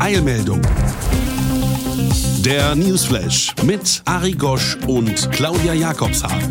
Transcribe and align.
Eilmeldung. 0.00 0.62
Der 2.44 2.74
Newsflash 2.74 3.54
mit 3.64 4.02
Ari 4.04 4.32
Gosch 4.32 4.76
und 4.86 5.30
Claudia 5.32 5.74
Jakobshagen. 5.74 6.48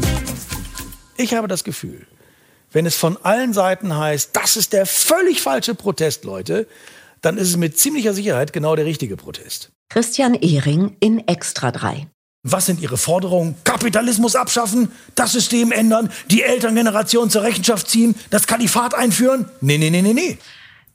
Ich 1.16 1.34
habe 1.34 1.48
das 1.48 1.64
Gefühl, 1.64 2.06
wenn 2.72 2.86
es 2.86 2.96
von 2.96 3.18
allen 3.24 3.54
Seiten 3.54 3.98
heißt, 3.98 4.32
das 4.34 4.58
ist 4.58 4.74
der 4.74 4.86
völlig 4.86 5.42
falsche 5.42 5.76
Protest, 5.76 6.26
Leute, 6.26 6.68
dann 7.22 7.38
ist 7.38 7.50
es 7.50 7.58
mit 7.58 7.80
ziemlicher 7.80 8.14
Sicherheit 8.14 8.52
genau 8.52 8.76
der 8.76 8.86
richtige 8.86 9.16
Protest. 9.16 9.72
Christian 9.90 10.34
Ehring 10.34 10.98
in 11.00 11.26
Extra 11.28 11.72
3. 11.72 12.08
Was 12.44 12.66
sind 12.66 12.82
Ihre 12.82 12.98
Forderungen? 12.98 13.56
Kapitalismus 13.64 14.36
abschaffen, 14.36 14.92
das 15.16 15.32
System 15.32 15.72
ändern, 15.72 16.12
die 16.30 16.44
Elterngeneration 16.44 17.30
zur 17.30 17.44
Rechenschaft 17.44 17.90
ziehen, 17.90 18.16
das 18.30 18.46
Kalifat 18.46 18.94
einführen? 18.94 19.50
Nee, 19.62 19.78
nee, 19.78 19.90
nee, 19.90 20.02
nee, 20.02 20.14
nee. 20.14 20.38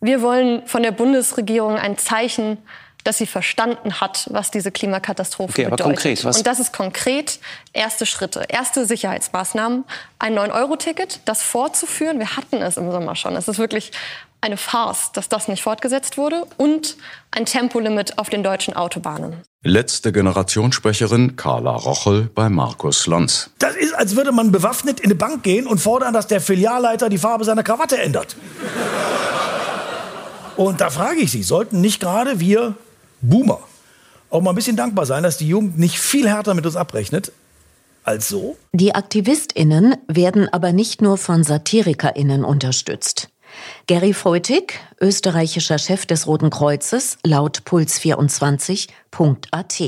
Wir 0.03 0.21
wollen 0.21 0.67
von 0.67 0.83
der 0.83 0.91
Bundesregierung 0.91 1.77
ein 1.77 1.97
Zeichen, 1.97 2.59
dass 3.05 3.19
sie 3.19 3.27
verstanden 3.27 4.01
hat, 4.01 4.29
was 4.31 4.51
diese 4.51 4.73
Klimakatastrophe 4.73 5.53
okay, 5.53 5.65
bedeutet. 5.65 5.87
Konkret, 5.87 6.25
was? 6.25 6.39
Und 6.39 6.47
das 6.47 6.59
ist 6.59 6.73
konkret 6.73 7.39
erste 7.73 8.05
Schritte, 8.05 8.45
erste 8.49 8.85
Sicherheitsmaßnahmen, 8.85 9.85
ein 10.19 10.39
9-Euro-Ticket, 10.39 11.21
das 11.25 11.43
fortzuführen. 11.43 12.19
Wir 12.19 12.37
hatten 12.37 12.57
es 12.57 12.77
im 12.77 12.91
Sommer 12.91 13.15
schon. 13.15 13.37
Es 13.37 13.47
ist 13.47 13.59
wirklich 13.59 13.93
eine 14.41 14.57
Farce, 14.57 15.13
dass 15.13 15.29
das 15.29 15.47
nicht 15.47 15.63
fortgesetzt 15.63 16.19
wurde. 16.19 16.47
Und 16.57 16.97
ein 17.31 17.47
Tempolimit 17.47 18.19
auf 18.19 18.29
den 18.29 18.43
deutschen 18.43 18.75
Autobahnen. 18.75 19.43
Letzte 19.63 20.11
Generationssprecherin 20.11 21.37
Carla 21.37 21.77
Rochel 21.77 22.29
bei 22.35 22.49
Markus 22.49 23.07
Lanz. 23.07 23.51
Das 23.61 23.77
ist, 23.77 23.95
als 23.95 24.17
würde 24.17 24.33
man 24.33 24.51
bewaffnet 24.51 24.99
in 24.99 25.07
eine 25.07 25.15
Bank 25.15 25.45
gehen 25.45 25.69
und 25.69 25.79
fordern, 25.79 26.13
dass 26.13 26.27
der 26.27 26.41
Filialleiter 26.41 27.09
die 27.09 27.19
Farbe 27.19 27.45
seiner 27.45 27.63
Krawatte 27.63 27.99
ändert. 28.03 28.35
Und 30.57 30.81
da 30.81 30.91
frage 30.91 31.21
ich 31.21 31.31
Sie, 31.31 31.43
sollten 31.43 31.81
nicht 31.81 32.01
gerade 32.01 32.41
wir 32.41 32.75
Boomer 33.21 33.61
auch 34.33 34.41
mal 34.41 34.51
ein 34.51 34.57
bisschen 34.57 34.77
dankbar 34.77 35.07
sein, 35.07 35.23
dass 35.23 35.37
die 35.37 35.47
Jugend 35.47 35.79
nicht 35.79 35.99
viel 35.99 36.29
härter 36.29 36.55
mit 36.55 36.67
uns 36.67 36.75
abrechnet 36.77 37.33
als 38.03 38.29
so? 38.29 38.57
Die 38.73 38.95
AktivistInnen 38.95 39.97
werden 40.09 40.53
aber 40.53 40.73
nicht 40.73 41.03
nur 41.03 41.19
von 41.19 41.45
SatirikerInnen 41.45 42.43
unterstützt. 42.45 43.29
Gary 43.87 44.15
Feutig, 44.15 44.81
österreichischer 45.01 45.79
Chef 45.79 46.07
des 46.07 46.27
Roten 46.27 46.49
Kreuzes, 46.49 47.19
laut 47.23 47.65
puls24.at. 47.67 49.83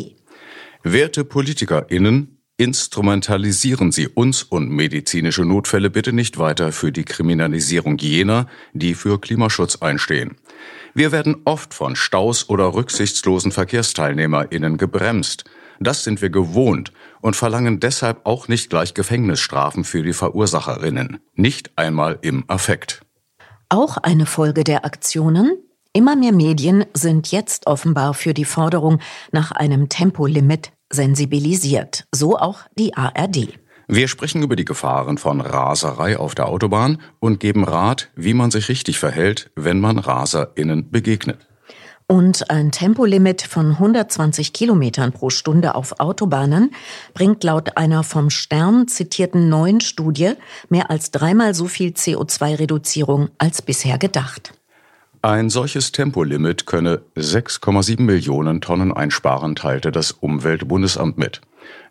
Werte 0.83 1.25
PolitikerInnen, 1.25 2.34
instrumentalisieren 2.57 3.91
Sie 3.91 4.09
uns 4.09 4.43
und 4.43 4.71
medizinische 4.71 5.45
Notfälle 5.45 5.91
bitte 5.91 6.13
nicht 6.13 6.39
weiter 6.39 6.73
für 6.73 6.93
die 6.93 7.05
Kriminalisierung 7.05 7.99
jener, 7.99 8.47
die 8.73 8.95
für 8.95 9.21
Klimaschutz 9.21 9.77
einstehen. 9.77 10.37
Wir 10.95 11.11
werden 11.11 11.43
oft 11.45 11.75
von 11.75 11.97
Staus 11.97 12.49
oder 12.49 12.75
rücksichtslosen 12.75 13.51
VerkehrsteilnehmerInnen 13.51 14.77
gebremst. 14.77 15.45
Das 15.81 16.05
sind 16.05 16.23
wir 16.23 16.31
gewohnt 16.31 16.93
und 17.21 17.35
verlangen 17.35 17.81
deshalb 17.81 18.25
auch 18.25 18.47
nicht 18.47 18.71
gleich 18.71 18.95
Gefängnisstrafen 18.95 19.83
für 19.83 20.05
die 20.05 20.13
Verursacherinnen. 20.13 21.19
Nicht 21.35 21.77
einmal 21.77 22.19
im 22.23 22.45
Affekt. 22.49 23.03
Auch 23.69 23.97
eine 23.97 24.27
Folge 24.27 24.63
der 24.63 24.85
Aktionen? 24.85 25.59
Immer 25.93 26.15
mehr 26.15 26.33
Medien 26.33 26.85
sind 26.95 27.33
jetzt 27.33 27.67
offenbar 27.67 28.15
für 28.15 28.35
die 28.35 28.45
Forderung 28.45 29.01
nach 29.33 29.51
einem 29.51 29.89
Tempolimit 29.89 30.73
sensibilisiert. 30.93 32.05
So 32.13 32.39
auch 32.39 32.61
die 32.79 32.97
ARD. 32.97 33.59
Wir 33.87 34.09
sprechen 34.09 34.43
über 34.43 34.57
die 34.57 34.65
Gefahren 34.65 35.19
von 35.19 35.41
Raserei 35.41 36.17
auf 36.19 36.35
der 36.35 36.49
Autobahn 36.49 37.03
und 37.21 37.39
geben 37.39 37.65
Rat, 37.65 38.11
wie 38.17 38.33
man 38.33 38.51
sich 38.51 38.69
richtig 38.69 38.99
verhält, 38.99 39.51
wenn 39.57 39.79
man 39.79 39.99
RaserInnen 39.99 40.91
begegnet. 40.91 41.47
Und 42.07 42.51
ein 42.51 42.71
Tempolimit 42.71 43.43
von 43.43 43.71
120 43.71 44.53
Kilometern 44.53 45.13
pro 45.13 45.31
Stunde 45.31 45.75
auf 45.75 46.01
Autobahnen 46.01 46.71
bringt 47.15 47.43
laut 47.45 47.79
einer 47.79 48.03
vom 48.03 48.29
Stern 48.29 48.89
zitierten 48.89 49.49
neuen 49.49 49.81
Studie 49.81 50.33
mehr 50.69 50.91
als 50.91 51.11
dreimal 51.11 51.55
so 51.55 51.67
viel 51.67 51.93
CO2-Reduzierung 51.93 53.31
als 53.39 53.63
bisher 53.63 53.97
gedacht. 53.97 54.53
Ein 55.25 55.49
solches 55.49 55.91
Tempolimit 55.91 56.67
könne 56.67 57.01
6,7 57.17 58.03
Millionen 58.03 58.61
Tonnen 58.61 58.93
einsparen, 58.93 59.57
teilte 59.57 59.91
das 59.91 60.13
Umweltbundesamt 60.13 61.17
mit. 61.17 61.41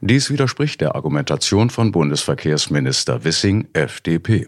Dies 0.01 0.29
widerspricht 0.29 0.81
der 0.81 0.93
Argumentation 0.93 1.71
von 1.71 1.91
Bundesverkehrsminister 1.91 3.23
Wissing, 3.23 3.69
FDP. 3.73 4.45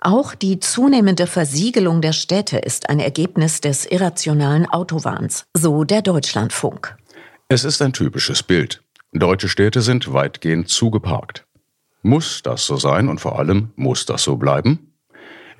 Auch 0.00 0.34
die 0.34 0.58
zunehmende 0.58 1.28
Versiegelung 1.28 2.00
der 2.00 2.12
Städte 2.12 2.58
ist 2.58 2.90
ein 2.90 2.98
Ergebnis 2.98 3.60
des 3.60 3.86
irrationalen 3.86 4.66
Autowahns, 4.66 5.44
so 5.54 5.84
der 5.84 6.02
Deutschlandfunk. 6.02 6.96
Es 7.46 7.62
ist 7.62 7.80
ein 7.80 7.92
typisches 7.92 8.42
Bild. 8.42 8.82
Deutsche 9.12 9.48
Städte 9.48 9.82
sind 9.82 10.12
weitgehend 10.12 10.68
zugeparkt. 10.68 11.46
Muss 12.02 12.42
das 12.42 12.66
so 12.66 12.76
sein 12.76 13.08
und 13.08 13.20
vor 13.20 13.38
allem 13.38 13.70
muss 13.76 14.04
das 14.04 14.24
so 14.24 14.34
bleiben? 14.34 14.89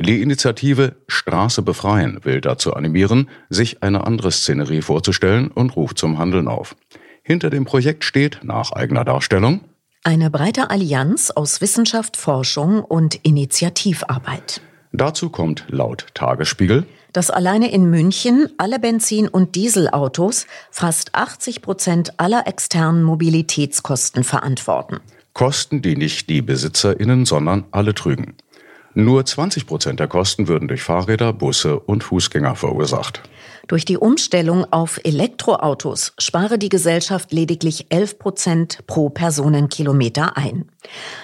Die 0.00 0.22
Initiative 0.22 0.96
Straße 1.08 1.60
befreien 1.60 2.20
will 2.22 2.40
dazu 2.40 2.72
animieren, 2.72 3.28
sich 3.50 3.82
eine 3.82 4.06
andere 4.06 4.32
Szenerie 4.32 4.80
vorzustellen 4.80 5.48
und 5.48 5.76
ruft 5.76 5.98
zum 5.98 6.18
Handeln 6.18 6.48
auf. 6.48 6.74
Hinter 7.22 7.50
dem 7.50 7.66
Projekt 7.66 8.04
steht, 8.04 8.40
nach 8.42 8.72
eigener 8.72 9.04
Darstellung, 9.04 9.60
eine 10.02 10.30
breite 10.30 10.70
Allianz 10.70 11.30
aus 11.30 11.60
Wissenschaft, 11.60 12.16
Forschung 12.16 12.82
und 12.82 13.16
Initiativarbeit. 13.26 14.62
Dazu 14.92 15.28
kommt 15.28 15.66
laut 15.68 16.06
Tagesspiegel, 16.14 16.86
dass 17.12 17.30
alleine 17.30 17.70
in 17.70 17.90
München 17.90 18.48
alle 18.56 18.78
Benzin- 18.78 19.28
und 19.28 19.54
Dieselautos 19.54 20.46
fast 20.70 21.14
80 21.14 21.60
Prozent 21.60 22.18
aller 22.18 22.46
externen 22.46 23.02
Mobilitätskosten 23.02 24.24
verantworten. 24.24 25.00
Kosten, 25.34 25.82
die 25.82 25.96
nicht 25.96 26.30
die 26.30 26.40
BesitzerInnen, 26.40 27.26
sondern 27.26 27.64
alle 27.70 27.94
trügen. 27.94 28.34
Nur 28.94 29.24
20 29.24 29.66
Prozent 29.66 30.00
der 30.00 30.08
Kosten 30.08 30.48
würden 30.48 30.66
durch 30.66 30.82
Fahrräder, 30.82 31.32
Busse 31.32 31.78
und 31.78 32.02
Fußgänger 32.02 32.56
verursacht. 32.56 33.22
Durch 33.68 33.84
die 33.84 33.96
Umstellung 33.96 34.66
auf 34.72 34.98
Elektroautos 35.04 36.12
spare 36.18 36.58
die 36.58 36.70
Gesellschaft 36.70 37.32
lediglich 37.32 37.86
11 37.90 38.18
Prozent 38.18 38.78
pro 38.88 39.10
Personenkilometer 39.10 40.36
ein. 40.36 40.64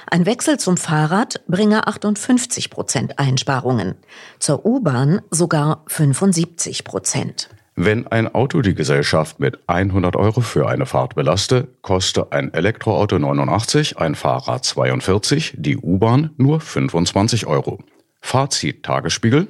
Ein 0.08 0.26
Wechsel 0.26 0.58
zum 0.58 0.76
Fahrrad 0.76 1.40
bringe 1.48 1.88
58 1.88 2.70
Prozent 2.70 3.18
Einsparungen, 3.18 3.96
zur 4.38 4.64
U-Bahn 4.64 5.22
sogar 5.32 5.82
75 5.88 6.84
Prozent. 6.84 7.48
Wenn 7.78 8.06
ein 8.06 8.34
Auto 8.34 8.62
die 8.62 8.74
Gesellschaft 8.74 9.38
mit 9.38 9.58
100 9.66 10.16
Euro 10.16 10.40
für 10.40 10.66
eine 10.66 10.86
Fahrt 10.86 11.14
belaste, 11.14 11.68
koste 11.82 12.32
ein 12.32 12.54
Elektroauto 12.54 13.18
89, 13.18 13.98
ein 13.98 14.14
Fahrrad 14.14 14.64
42, 14.64 15.56
die 15.58 15.76
U-Bahn 15.76 16.30
nur 16.38 16.60
25 16.60 17.46
Euro. 17.46 17.78
Fazit 18.22 18.82
Tagesspiegel. 18.82 19.48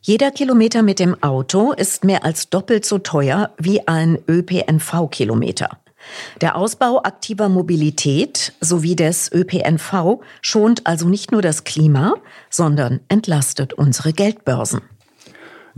Jeder 0.00 0.30
Kilometer 0.30 0.82
mit 0.82 1.00
dem 1.00 1.20
Auto 1.24 1.72
ist 1.72 2.04
mehr 2.04 2.24
als 2.24 2.50
doppelt 2.50 2.84
so 2.84 2.98
teuer 2.98 3.50
wie 3.58 3.88
ein 3.88 4.18
ÖPNV-Kilometer. 4.28 5.70
Der 6.40 6.54
Ausbau 6.54 7.02
aktiver 7.02 7.48
Mobilität 7.48 8.52
sowie 8.60 8.94
des 8.94 9.32
ÖPNV 9.32 10.20
schont 10.40 10.86
also 10.86 11.08
nicht 11.08 11.32
nur 11.32 11.42
das 11.42 11.64
Klima, 11.64 12.14
sondern 12.48 13.00
entlastet 13.08 13.72
unsere 13.72 14.12
Geldbörsen. 14.12 14.82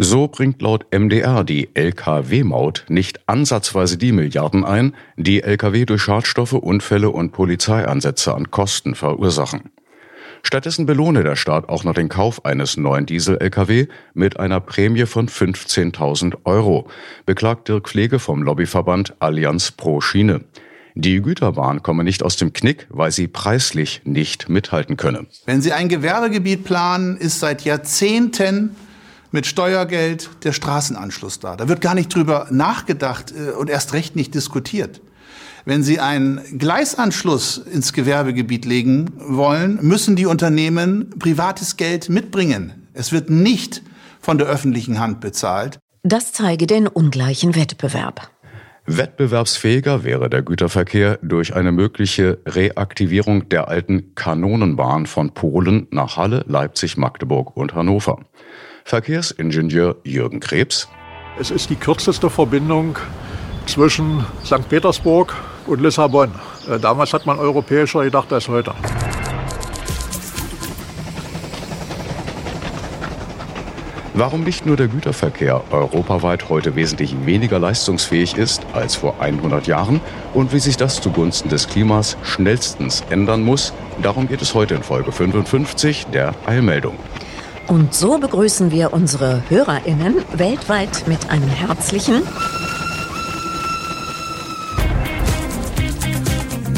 So 0.00 0.28
bringt 0.28 0.62
laut 0.62 0.86
MDR 0.96 1.42
die 1.42 1.70
Lkw-Maut 1.74 2.84
nicht 2.88 3.18
ansatzweise 3.26 3.98
die 3.98 4.12
Milliarden 4.12 4.64
ein, 4.64 4.94
die 5.16 5.42
Lkw 5.42 5.86
durch 5.86 6.02
Schadstoffe, 6.02 6.52
Unfälle 6.52 7.10
und 7.10 7.32
Polizeiansätze 7.32 8.32
an 8.32 8.52
Kosten 8.52 8.94
verursachen. 8.94 9.72
Stattdessen 10.44 10.86
belohne 10.86 11.24
der 11.24 11.34
Staat 11.34 11.68
auch 11.68 11.82
noch 11.82 11.94
den 11.94 12.08
Kauf 12.08 12.44
eines 12.44 12.76
neuen 12.76 13.06
Diesel-Lkw 13.06 13.88
mit 14.14 14.38
einer 14.38 14.60
Prämie 14.60 15.04
von 15.04 15.28
15.000 15.28 16.36
Euro, 16.44 16.86
beklagt 17.26 17.66
Dirk 17.66 17.88
Pflege 17.88 18.20
vom 18.20 18.44
Lobbyverband 18.44 19.16
Allianz 19.18 19.72
Pro 19.72 20.00
Schiene. 20.00 20.44
Die 20.94 21.20
Güterbahn 21.20 21.82
komme 21.82 22.04
nicht 22.04 22.22
aus 22.22 22.36
dem 22.36 22.52
Knick, 22.52 22.86
weil 22.88 23.10
sie 23.10 23.26
preislich 23.26 24.02
nicht 24.04 24.48
mithalten 24.48 24.96
könne. 24.96 25.26
Wenn 25.44 25.60
Sie 25.60 25.72
ein 25.72 25.88
Gewerbegebiet 25.88 26.62
planen, 26.62 27.16
ist 27.16 27.40
seit 27.40 27.62
Jahrzehnten 27.62 28.76
mit 29.30 29.46
Steuergeld 29.46 30.30
der 30.44 30.52
Straßenanschluss 30.52 31.40
da. 31.40 31.56
Da 31.56 31.68
wird 31.68 31.80
gar 31.80 31.94
nicht 31.94 32.14
drüber 32.14 32.46
nachgedacht 32.50 33.32
äh, 33.32 33.52
und 33.52 33.70
erst 33.70 33.92
recht 33.92 34.16
nicht 34.16 34.34
diskutiert. 34.34 35.00
Wenn 35.64 35.82
Sie 35.82 36.00
einen 36.00 36.40
Gleisanschluss 36.58 37.58
ins 37.58 37.92
Gewerbegebiet 37.92 38.64
legen 38.64 39.10
wollen, 39.18 39.78
müssen 39.82 40.16
die 40.16 40.26
Unternehmen 40.26 41.10
privates 41.18 41.76
Geld 41.76 42.08
mitbringen. 42.08 42.88
Es 42.94 43.12
wird 43.12 43.28
nicht 43.28 43.82
von 44.20 44.38
der 44.38 44.46
öffentlichen 44.46 44.98
Hand 44.98 45.20
bezahlt. 45.20 45.78
Das 46.02 46.32
zeige 46.32 46.66
den 46.66 46.86
ungleichen 46.86 47.54
Wettbewerb. 47.54 48.30
Wettbewerbsfähiger 48.86 50.04
wäre 50.04 50.30
der 50.30 50.40
Güterverkehr 50.40 51.18
durch 51.20 51.54
eine 51.54 51.72
mögliche 51.72 52.38
Reaktivierung 52.46 53.50
der 53.50 53.68
alten 53.68 54.14
Kanonenbahn 54.14 55.04
von 55.04 55.34
Polen 55.34 55.86
nach 55.90 56.16
Halle, 56.16 56.44
Leipzig, 56.48 56.96
Magdeburg 56.96 57.54
und 57.54 57.74
Hannover. 57.74 58.20
Verkehrsingenieur 58.88 59.96
Jürgen 60.02 60.40
Krebs. 60.40 60.88
Es 61.38 61.50
ist 61.50 61.68
die 61.68 61.76
kürzeste 61.76 62.30
Verbindung 62.30 62.96
zwischen 63.66 64.24
St. 64.42 64.66
Petersburg 64.66 65.36
und 65.66 65.82
Lissabon. 65.82 66.30
Äh, 66.66 66.78
damals 66.78 67.12
hat 67.12 67.26
man 67.26 67.38
europäischer 67.38 68.02
gedacht 68.02 68.32
als 68.32 68.48
heute. 68.48 68.72
Warum 74.14 74.42
nicht 74.42 74.64
nur 74.64 74.78
der 74.78 74.88
Güterverkehr 74.88 75.62
europaweit 75.70 76.48
heute 76.48 76.74
wesentlich 76.74 77.14
weniger 77.26 77.58
leistungsfähig 77.58 78.38
ist 78.38 78.62
als 78.72 78.94
vor 78.94 79.20
100 79.20 79.66
Jahren 79.66 80.00
und 80.32 80.54
wie 80.54 80.60
sich 80.60 80.78
das 80.78 81.02
zugunsten 81.02 81.50
des 81.50 81.68
Klimas 81.68 82.16
schnellstens 82.22 83.04
ändern 83.10 83.42
muss, 83.42 83.74
darum 84.00 84.28
geht 84.28 84.40
es 84.40 84.54
heute 84.54 84.76
in 84.76 84.82
Folge 84.82 85.12
55 85.12 86.06
der 86.06 86.34
Eilmeldung. 86.46 86.96
Und 87.68 87.94
so 87.94 88.18
begrüßen 88.18 88.70
wir 88.70 88.94
unsere 88.94 89.42
HörerInnen 89.50 90.24
weltweit 90.32 91.06
mit 91.06 91.28
einem 91.28 91.50
herzlichen 91.50 92.22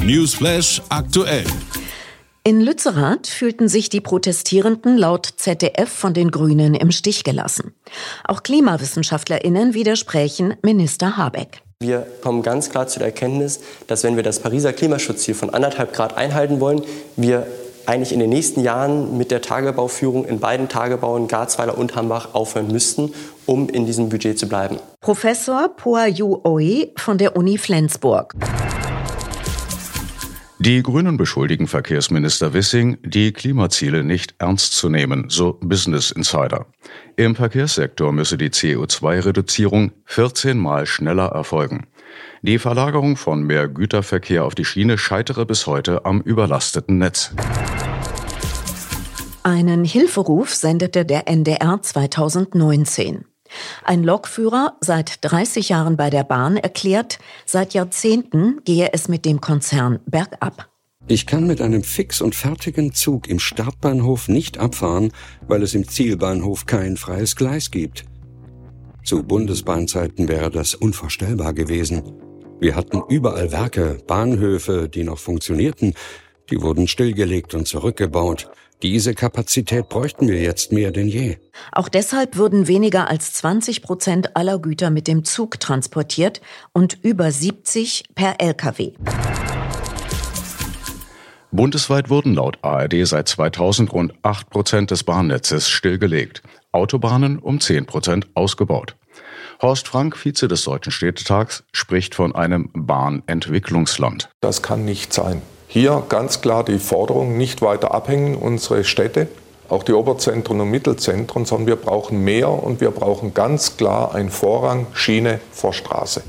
Newsflash 0.05 0.83
aktuell. 0.89 1.45
In 2.43 2.61
Lützerath 2.61 3.29
fühlten 3.29 3.69
sich 3.69 3.89
die 3.89 4.01
Protestierenden 4.01 4.99
laut 4.99 5.27
ZDF 5.37 5.89
von 5.89 6.13
den 6.13 6.33
Grünen 6.33 6.75
im 6.75 6.91
Stich 6.91 7.23
gelassen. 7.23 7.73
Auch 8.27 8.43
KlimawissenschaftlerInnen 8.43 9.75
widersprechen 9.75 10.57
Minister 10.63 11.17
Habeck. 11.17 11.63
Wir 11.79 12.05
kommen 12.21 12.43
ganz 12.43 12.69
klar 12.69 12.89
zu 12.89 12.99
der 12.99 13.09
Erkenntnis, 13.09 13.61
dass 13.87 14.03
wenn 14.03 14.17
wir 14.17 14.25
das 14.25 14.41
Pariser 14.41 14.73
Klimaschutzziel 14.73 15.35
von 15.35 15.51
anderthalb 15.51 15.93
Grad 15.93 16.17
einhalten 16.17 16.59
wollen, 16.59 16.83
wir 17.17 17.47
eigentlich 17.91 18.13
in 18.13 18.21
den 18.21 18.31
nächsten 18.31 18.63
Jahren 18.63 19.19
mit 19.19 19.33
der 19.33 19.43
Tagebauführung 19.43 20.25
in 20.25 20.39
beiden 20.39 20.69
Tagebauen 20.69 21.27
Garzweiler 21.27 21.77
und 21.77 21.97
Hambach 21.97 22.35
aufhören 22.35 22.69
müssten, 22.69 23.13
um 23.47 23.69
in 23.69 23.85
diesem 23.85 24.09
Budget 24.09 24.39
zu 24.39 24.49
bleiben. 24.49 24.79
Professor 25.01 25.69
Poa 25.77 26.07
Yu 26.07 26.41
Oi 26.45 26.93
von 26.97 27.19
der 27.19 27.37
Uni 27.37 27.59
Flensburg. 27.59 28.35
Die 30.63 30.83
Grünen 30.83 31.17
beschuldigen 31.17 31.67
Verkehrsminister 31.67 32.53
Wissing, 32.53 32.99
die 33.03 33.33
Klimaziele 33.33 34.05
nicht 34.05 34.35
ernst 34.37 34.75
zu 34.75 34.91
nehmen, 34.91 35.31
so 35.31 35.59
Business 35.63 36.11
Insider. 36.11 36.67
Im 37.17 37.35
Verkehrssektor 37.35 38.13
müsse 38.13 38.37
die 38.37 38.51
CO2-Reduzierung 38.51 39.93
14 40.05 40.59
Mal 40.59 40.85
schneller 40.85 41.29
erfolgen. 41.29 41.87
Die 42.43 42.59
Verlagerung 42.59 43.17
von 43.17 43.43
mehr 43.43 43.69
Güterverkehr 43.69 44.45
auf 44.45 44.55
die 44.55 44.67
Schiene 44.67 44.99
scheitere 44.99 45.47
bis 45.47 45.67
heute 45.67 46.05
am 46.05 46.21
überlasteten 46.21 46.99
Netz. 46.99 47.33
Einen 49.43 49.87
Hilferuf 49.87 50.55
sendete 50.55 51.07
der 51.07 51.27
NDR 51.27 51.81
2019. 51.81 53.25
Ein 53.85 54.03
Lokführer, 54.03 54.77
seit 54.81 55.19
30 55.23 55.69
Jahren 55.69 55.97
bei 55.97 56.11
der 56.11 56.25
Bahn, 56.25 56.57
erklärt, 56.57 57.19
seit 57.47 57.75
Jahrzehnten 57.75 58.61
gehe 58.65 58.93
es 58.93 59.09
mit 59.09 59.25
dem 59.25 59.41
Konzern 59.41 60.01
bergab. 60.07 60.69
Ich 61.09 61.27
kann 61.27 61.47
mit 61.47 61.61
einem 61.61 61.83
fix 61.83 62.21
und 62.21 62.35
fertigen 62.35 62.93
Zug 62.93 63.29
im 63.29 63.41
Startbahnhof 63.41 64.29
nicht 64.29 64.59
abfahren, 64.59 65.13
weil 65.49 65.63
es 65.63 65.75
im 65.75 65.89
Zielbahnhof 65.89 66.67
kein 66.67 66.97
freies 66.97 67.35
Gleis 67.35 67.71
gibt. 67.71 68.05
Zu 69.03 69.23
Bundesbahnzeiten 69.23 70.29
wäre 70.29 70.51
das 70.51 70.75
unvorstellbar 70.75 71.53
gewesen. 71.53 72.03
Wir 72.61 72.77
hatten 72.77 73.03
überall 73.09 73.51
Werke, 73.51 73.99
Bahnhöfe, 74.07 74.89
die 74.89 75.03
noch 75.03 75.19
funktionierten, 75.19 75.95
die 76.51 76.61
wurden 76.61 76.87
stillgelegt 76.87 77.55
und 77.55 77.67
zurückgebaut. 77.67 78.51
Diese 78.83 79.15
Kapazität 79.15 79.91
bräuchten 79.91 80.29
wir 80.29 80.41
jetzt 80.41 80.73
mehr 80.73 80.91
denn 80.91 81.07
je. 81.07 81.37
Auch 81.73 81.89
deshalb 81.91 82.37
würden 82.37 82.67
weniger 82.67 83.09
als 83.09 83.35
20 83.35 83.83
Prozent 83.83 84.37
aller 84.37 84.59
Güter 84.59 84.89
mit 84.89 85.07
dem 85.07 85.25
Zug 85.25 85.61
transportiert 85.61 86.41
und 86.73 86.99
über 87.03 87.31
70 87.31 88.05
per 88.15 88.41
Lkw. 88.41 88.93
Bundesweit 91.53 92.09
wurden 92.09 92.35
laut 92.35 92.59
ARD 92.63 93.07
seit 93.07 93.29
2000 93.29 93.93
rund 93.93 94.15
8 94.23 94.49
Prozent 94.49 94.91
des 94.91 95.05
Bahnnetzes 95.05 95.69
stillgelegt, 95.69 96.43
Autobahnen 96.73 97.39
um 97.39 97.61
10 97.61 97.87
Prozent 97.87 98.29
ausgebaut. 98.35 98.97
Horst 99.61 99.89
Frank, 99.89 100.17
Vize 100.17 100.49
des 100.49 100.65
Deutschen 100.65 100.93
Städtetags, 100.93 101.65
spricht 101.73 102.15
von 102.15 102.35
einem 102.35 102.71
Bahnentwicklungsland. 102.73 104.31
Das 104.41 104.63
kann 104.63 104.87
nicht 104.87 105.13
sein. 105.13 105.43
Hier 105.73 106.03
ganz 106.09 106.41
klar 106.41 106.65
die 106.65 106.81
Forderung, 106.81 107.39
nicht 107.39 107.63
weiter 107.63 107.95
abhängen 107.95 108.35
unsere 108.35 108.83
Städte, 108.83 109.29
auch 109.69 109.85
die 109.85 109.93
Oberzentren 109.93 110.61
und 110.61 110.69
Mittelzentren, 110.69 111.45
sondern 111.45 111.69
wir 111.69 111.77
brauchen 111.77 112.25
mehr 112.25 112.51
und 112.51 112.81
wir 112.81 112.91
brauchen 112.91 113.35
ganz 113.35 113.77
klar 113.77 114.13
einen 114.13 114.31
Vorrang 114.31 114.89
Schiene 114.95 115.41
vor 115.53 115.73
Straße. 115.73 116.25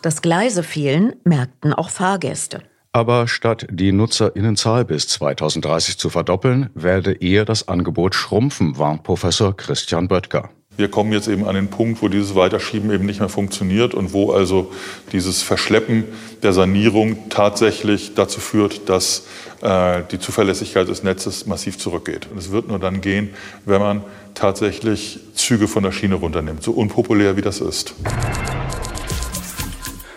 Dass 0.00 0.22
Gleise 0.22 0.62
fehlen, 0.62 1.14
merkten 1.24 1.74
auch 1.74 1.90
Fahrgäste. 1.90 2.62
Aber 2.92 3.28
statt 3.28 3.66
die 3.70 3.92
Nutzerinnenzahl 3.92 4.86
bis 4.86 5.06
2030 5.08 5.98
zu 5.98 6.08
verdoppeln, 6.08 6.70
werde 6.72 7.12
eher 7.12 7.44
das 7.44 7.68
Angebot 7.68 8.14
schrumpfen, 8.14 8.78
warnt 8.78 9.02
Professor 9.02 9.54
Christian 9.54 10.08
Böttger 10.08 10.48
wir 10.76 10.88
kommen 10.88 11.12
jetzt 11.12 11.28
eben 11.28 11.46
an 11.46 11.54
den 11.54 11.68
Punkt, 11.68 12.00
wo 12.02 12.08
dieses 12.08 12.34
Weiterschieben 12.34 12.90
eben 12.90 13.04
nicht 13.04 13.20
mehr 13.20 13.28
funktioniert 13.28 13.94
und 13.94 14.12
wo 14.12 14.32
also 14.32 14.72
dieses 15.12 15.42
Verschleppen 15.42 16.04
der 16.42 16.52
Sanierung 16.52 17.28
tatsächlich 17.28 18.14
dazu 18.14 18.40
führt, 18.40 18.88
dass 18.88 19.26
äh, 19.60 20.02
die 20.10 20.18
Zuverlässigkeit 20.18 20.88
des 20.88 21.02
Netzes 21.02 21.46
massiv 21.46 21.78
zurückgeht. 21.78 22.28
Und 22.30 22.38
es 22.38 22.50
wird 22.50 22.68
nur 22.68 22.78
dann 22.78 23.00
gehen, 23.00 23.30
wenn 23.66 23.80
man 23.80 24.02
tatsächlich 24.34 25.20
Züge 25.34 25.68
von 25.68 25.82
der 25.82 25.92
Schiene 25.92 26.14
runternimmt, 26.14 26.62
so 26.62 26.72
unpopulär 26.72 27.36
wie 27.36 27.42
das 27.42 27.60
ist. 27.60 27.94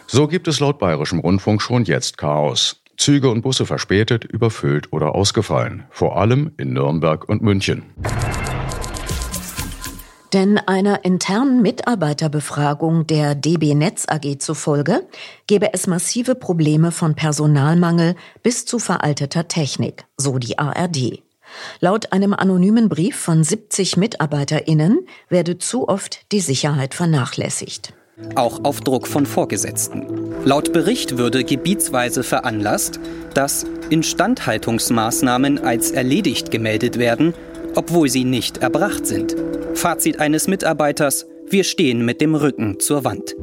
So 0.07 0.27
gibt 0.27 0.47
es 0.47 0.59
laut 0.59 0.79
Bayerischem 0.79 1.19
Rundfunk 1.19 1.61
schon 1.61 1.85
jetzt 1.85 2.17
Chaos. 2.17 2.83
Züge 2.95 3.29
und 3.29 3.41
Busse 3.41 3.65
verspätet, 3.65 4.23
überfüllt 4.23 4.93
oder 4.93 5.15
ausgefallen. 5.15 5.85
Vor 5.89 6.17
allem 6.17 6.51
in 6.57 6.73
Nürnberg 6.73 7.27
und 7.27 7.41
München. 7.41 7.83
Denn 10.33 10.57
einer 10.57 11.05
internen 11.05 11.61
Mitarbeiterbefragung 11.61 13.05
der 13.05 13.35
DB 13.35 13.75
Netz 13.75 14.05
AG 14.07 14.39
zufolge 14.39 15.07
gäbe 15.45 15.73
es 15.73 15.85
massive 15.85 16.33
Probleme 16.33 16.91
von 16.91 17.13
Personalmangel 17.13 18.15
bis 18.41 18.65
zu 18.65 18.79
veralteter 18.79 19.47
Technik, 19.47 20.05
so 20.17 20.39
die 20.39 20.57
ARD. 20.57 21.21
Laut 21.81 22.11
einem 22.13 22.33
anonymen 22.33 22.89
Brief 22.89 23.15
von 23.15 23.43
70 23.43 23.95
MitarbeiterInnen 23.97 25.05
werde 25.29 25.59
zu 25.59 25.87
oft 25.87 26.31
die 26.31 26.39
Sicherheit 26.39 26.95
vernachlässigt. 26.95 27.93
Auch 28.33 28.63
auf 28.63 28.81
Druck 28.81 29.07
von 29.07 29.27
Vorgesetzten. 29.27 30.33
Laut 30.45 30.73
Bericht 30.73 31.19
würde 31.19 31.43
gebietsweise 31.43 32.23
veranlasst, 32.23 32.99
dass 33.35 33.67
Instandhaltungsmaßnahmen 33.91 35.63
als 35.63 35.91
erledigt 35.91 36.49
gemeldet 36.49 36.97
werden 36.97 37.35
obwohl 37.75 38.09
sie 38.09 38.23
nicht 38.23 38.57
erbracht 38.57 39.05
sind. 39.05 39.35
Fazit 39.73 40.19
eines 40.19 40.47
Mitarbeiters, 40.47 41.25
wir 41.49 41.63
stehen 41.63 42.05
mit 42.05 42.21
dem 42.21 42.35
Rücken 42.35 42.79
zur 42.79 43.03
Wand. 43.03 43.35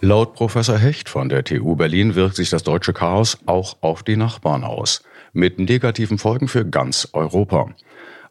Laut 0.00 0.34
Professor 0.34 0.76
Hecht 0.76 1.08
von 1.08 1.30
der 1.30 1.44
TU 1.44 1.76
Berlin 1.76 2.14
wirkt 2.14 2.36
sich 2.36 2.50
das 2.50 2.62
deutsche 2.62 2.92
Chaos 2.92 3.38
auch 3.46 3.76
auf 3.80 4.02
die 4.02 4.16
Nachbarn 4.16 4.62
aus, 4.62 5.02
mit 5.32 5.58
negativen 5.58 6.18
Folgen 6.18 6.46
für 6.46 6.66
ganz 6.66 7.08
Europa. 7.14 7.70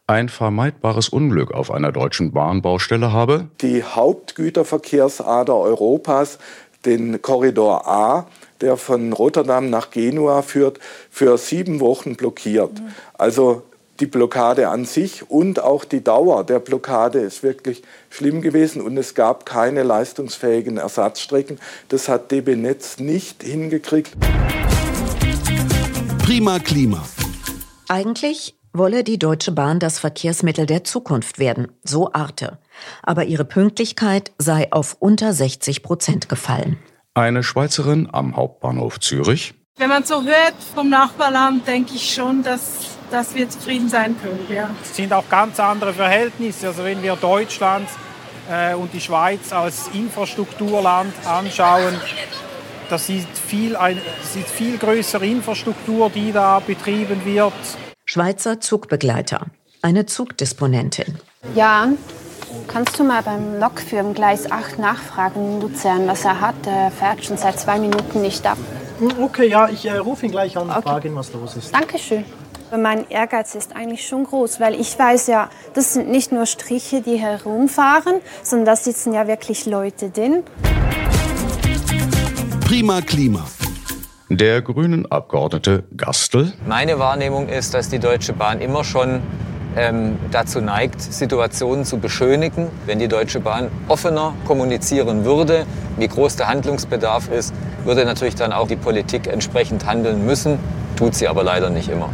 Ein 0.06 0.30
vermeidbares 0.30 1.10
Unglück 1.10 1.52
auf 1.52 1.72
einer 1.72 1.92
deutschen 1.92 2.32
Bahnbaustelle 2.32 3.12
habe 3.12 3.50
die 3.62 3.84
Hauptgüterverkehrsader 3.84 5.56
Europas, 5.56 6.40
den 6.86 7.22
Korridor 7.22 7.88
A, 7.88 8.28
der 8.64 8.78
von 8.78 9.12
Rotterdam 9.12 9.70
nach 9.70 9.92
Genua 9.92 10.42
führt, 10.42 10.80
für 11.12 11.38
sieben 11.38 11.82
Wochen 11.82 12.16
blockiert. 12.16 12.72
Also 13.14 13.64
die 14.00 14.06
Blockade 14.08 14.70
an 14.70 14.86
sich 14.86 15.30
und 15.30 15.62
auch 15.62 15.84
die 15.84 16.04
Dauer 16.04 16.44
der 16.46 16.60
Blockade 16.60 17.20
ist 17.20 17.44
wirklich 17.44 17.84
schlimm 18.10 18.42
gewesen 18.42 18.82
und 18.82 18.98
es 18.98 19.16
gab 19.16 19.46
keine 19.46 19.84
leistungsfähigen 19.84 20.78
Ersatzstrecken. 20.78 21.60
Das 21.90 22.08
hat 22.08 22.32
DB 22.32 22.56
Netz 22.56 23.00
nicht 23.00 23.44
hingekriegt. 23.44 24.14
Prima 26.24 26.60
Klima. 26.60 27.06
Eigentlich 27.90 28.56
wolle 28.72 29.04
die 29.04 29.20
Deutsche 29.20 29.52
Bahn 29.52 29.80
das 29.80 30.00
Verkehrsmittel 30.00 30.66
der 30.66 30.86
Zukunft 30.86 31.38
werden, 31.38 31.68
so 31.84 32.12
Arte. 32.14 32.58
Aber 33.04 33.26
ihre 33.26 33.46
Pünktlichkeit 33.46 34.32
sei 34.38 34.72
auf 34.72 34.96
unter 35.00 35.34
60 35.34 35.84
Prozent 35.84 36.30
gefallen. 36.30 36.80
Eine 37.16 37.44
Schweizerin 37.44 38.10
am 38.12 38.36
Hauptbahnhof 38.36 39.00
Zürich. 39.00 39.54
Wenn 39.78 39.90
man 39.90 40.04
so 40.04 40.24
hört 40.24 40.56
vom 40.74 40.90
Nachbarland, 40.90 41.68
denke 41.68 41.94
ich 41.94 42.12
schon, 42.12 42.42
dass, 42.42 42.88
dass 43.12 43.36
wir 43.36 43.48
zufrieden 43.48 43.88
sein 43.88 44.16
können. 44.20 44.48
Ja. 44.50 44.72
Es 44.82 44.96
sind 44.96 45.14
auch 45.14 45.30
ganz 45.30 45.60
andere 45.60 45.94
Verhältnisse. 45.94 46.68
Also 46.68 46.84
wenn 46.84 47.04
wir 47.04 47.16
Deutschland 47.16 47.88
äh, 48.50 48.74
und 48.74 48.94
die 48.94 49.02
Schweiz 49.02 49.54
als 49.54 49.90
Infrastrukturland 49.94 51.14
anschauen, 51.26 51.94
das 52.90 53.10
ist 53.10 53.28
viel, 53.48 53.76
ein, 53.76 54.02
das 54.22 54.36
ist 54.36 54.50
viel 54.50 54.80
größere 54.80 55.26
Infrastruktur, 55.26 56.10
die 56.10 56.32
da 56.32 56.60
betrieben 56.60 57.24
wird. 57.26 57.54
Schweizer 58.06 58.60
Zugbegleiter, 58.60 59.48
eine 59.84 60.08
Zugdisponentin. 60.08 61.20
Ja, 61.54 61.90
kannst 62.68 63.00
du 63.00 63.04
mal 63.04 63.22
beim 63.22 63.60
Lok 63.60 63.80
für 63.80 64.04
Gleis 64.14 64.52
8 64.52 64.80
nachfragen, 64.80 65.62
Luzern, 65.62 66.08
was 66.08 66.26
er 66.26 66.42
hat? 66.42 66.56
Er 66.66 66.92
fährt 66.92 67.24
schon 67.24 67.38
seit 67.38 67.60
zwei 67.60 67.80
Minuten 67.80 68.22
nicht 68.22 68.46
ab. 68.46 68.58
Hm, 69.00 69.12
okay, 69.22 69.48
ja, 69.48 69.70
ich 69.70 69.86
äh, 69.86 69.98
rufe 69.98 70.26
ihn 70.26 70.32
gleich 70.32 70.58
an 70.58 70.64
und 70.64 70.72
okay. 70.72 70.82
frage 70.82 71.08
ihn, 71.08 71.16
was 71.16 71.32
los 71.34 71.56
ist. 71.56 71.74
Dankeschön. 71.74 72.26
Mein 72.76 73.08
Ehrgeiz 73.10 73.54
ist 73.54 73.76
eigentlich 73.76 74.08
schon 74.08 74.24
groß, 74.24 74.60
weil 74.60 74.74
ich 74.74 74.98
weiß 74.98 75.28
ja, 75.28 75.50
das 75.76 75.94
sind 75.94 76.10
nicht 76.10 76.32
nur 76.32 76.48
Striche, 76.48 77.02
die 77.02 77.18
herumfahren, 77.18 78.16
sondern 78.42 78.66
da 78.66 78.76
sitzen 78.76 79.14
ja 79.14 79.28
wirklich 79.28 79.66
Leute 79.68 80.10
drin. 80.10 80.44
Prima 82.66 83.02
Klima. 83.02 83.46
Der 84.30 84.64
grünen 84.64 85.06
Abgeordnete 85.12 85.84
Gastel. 85.96 86.54
Meine 86.66 86.98
Wahrnehmung 86.98 87.48
ist, 87.48 87.76
dass 87.76 87.90
die 87.90 88.00
Deutsche 88.00 88.34
Bahn 88.34 88.60
immer 88.62 88.84
schon 88.84 89.22
ähm, 89.76 90.18
dazu 90.32 90.62
neigt, 90.62 91.02
Situationen 91.02 91.86
zu 91.86 91.98
beschönigen. 91.98 92.70
Wenn 92.86 93.00
die 93.00 93.08
Deutsche 93.08 93.40
Bahn 93.40 93.70
offener 93.88 94.34
kommunizieren 94.46 95.26
würde, 95.26 95.66
wie 95.98 96.08
groß 96.08 96.36
der 96.36 96.48
Handlungsbedarf 96.48 97.30
ist, 97.30 97.54
würde 97.86 98.06
natürlich 98.06 98.36
dann 98.36 98.54
auch 98.54 98.68
die 98.68 98.76
Politik 98.76 99.28
entsprechend 99.28 99.86
handeln 99.86 100.26
müssen. 100.26 100.60
Tut 100.96 101.16
sie 101.16 101.28
aber 101.28 101.44
leider 101.44 101.70
nicht 101.70 101.90
immer. 101.90 102.10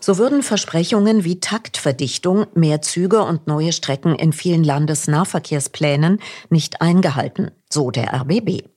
So 0.00 0.18
würden 0.18 0.42
Versprechungen 0.42 1.24
wie 1.24 1.40
Taktverdichtung, 1.40 2.46
mehr 2.54 2.82
Züge 2.82 3.22
und 3.22 3.46
neue 3.46 3.72
Strecken 3.72 4.14
in 4.14 4.34
vielen 4.34 4.62
Landesnahverkehrsplänen 4.62 6.20
nicht 6.50 6.82
eingehalten, 6.82 7.52
so 7.70 7.90
der 7.90 8.12
RBB. 8.12 8.68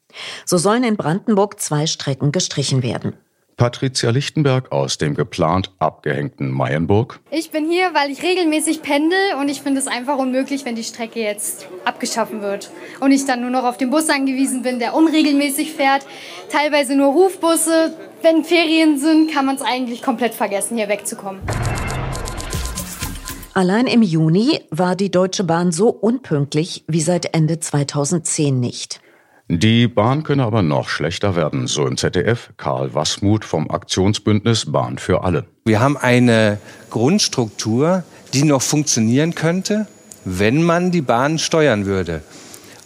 So 0.46 0.58
sollen 0.58 0.86
in 0.86 0.96
Brandenburg 0.96 1.60
zwei 1.60 1.86
Strecken 1.86 2.32
gestrichen 2.32 2.82
werden. 2.82 3.18
Patricia 3.58 4.12
Lichtenberg 4.12 4.72
aus 4.72 5.00
dem 5.00 5.16
geplant 5.16 5.72
abgehängten 5.80 6.52
Mayenburg. 6.52 7.20
Ich 7.32 7.50
bin 7.50 7.68
hier, 7.68 7.90
weil 7.96 8.12
ich 8.12 8.22
regelmäßig 8.22 8.84
pendel 8.84 9.18
und 9.42 9.50
ich 9.50 9.64
finde 9.64 9.80
es 9.80 9.88
einfach 9.88 10.20
unmöglich, 10.20 10.64
wenn 10.64 10.76
die 10.76 10.84
Strecke 10.84 11.22
jetzt 11.22 11.68
abgeschaffen 11.84 12.44
wird 12.44 12.70
und 13.00 13.12
ich 13.12 13.26
dann 13.26 13.42
nur 13.42 13.50
noch 13.50 13.64
auf 13.64 13.78
den 13.78 13.90
Bus 13.90 14.10
angewiesen 14.10 14.62
bin, 14.62 14.78
der 14.78 14.94
unregelmäßig 14.94 15.74
fährt. 15.74 16.06
Teilweise 16.52 16.96
nur 16.96 17.08
Rufbusse. 17.08 17.98
Wenn 18.22 18.44
Ferien 18.44 19.00
sind, 19.00 19.34
kann 19.34 19.48
man 19.48 19.56
es 19.56 19.64
eigentlich 19.64 20.04
komplett 20.04 20.36
vergessen, 20.36 20.78
hier 20.78 20.88
wegzukommen. 20.88 21.42
Allein 23.56 23.88
im 23.88 24.04
Juni 24.04 24.60
war 24.70 24.96
die 24.96 25.10
Deutsche 25.10 25.44
Bahn 25.44 25.72
so 25.72 25.90
unpünktlich 25.90 26.84
wie 26.88 27.02
seit 27.02 27.34
Ende 27.34 27.60
2010 27.60 28.60
nicht. 28.60 29.02
Die 29.50 29.88
Bahn 29.88 30.24
könne 30.24 30.44
aber 30.44 30.62
noch 30.62 30.90
schlechter 30.90 31.38
werden, 31.38 31.68
so 31.68 31.88
im 31.88 31.96
ZDF 31.96 32.50
Karl 32.58 32.94
Wassmuth 32.94 33.46
vom 33.46 33.72
Aktionsbündnis 33.72 34.70
Bahn 34.70 34.98
für 34.98 35.24
alle. 35.24 35.46
Wir 35.64 35.80
haben 35.80 35.96
eine 35.96 36.58
Grundstruktur, 36.90 38.04
die 38.34 38.44
noch 38.44 38.62
funktionieren 38.62 39.36
könnte, 39.36 39.88
wenn 40.26 40.64
man 40.64 40.92
die 40.92 41.02
Bahn 41.02 41.40
steuern 41.40 41.86
würde. 41.86 42.24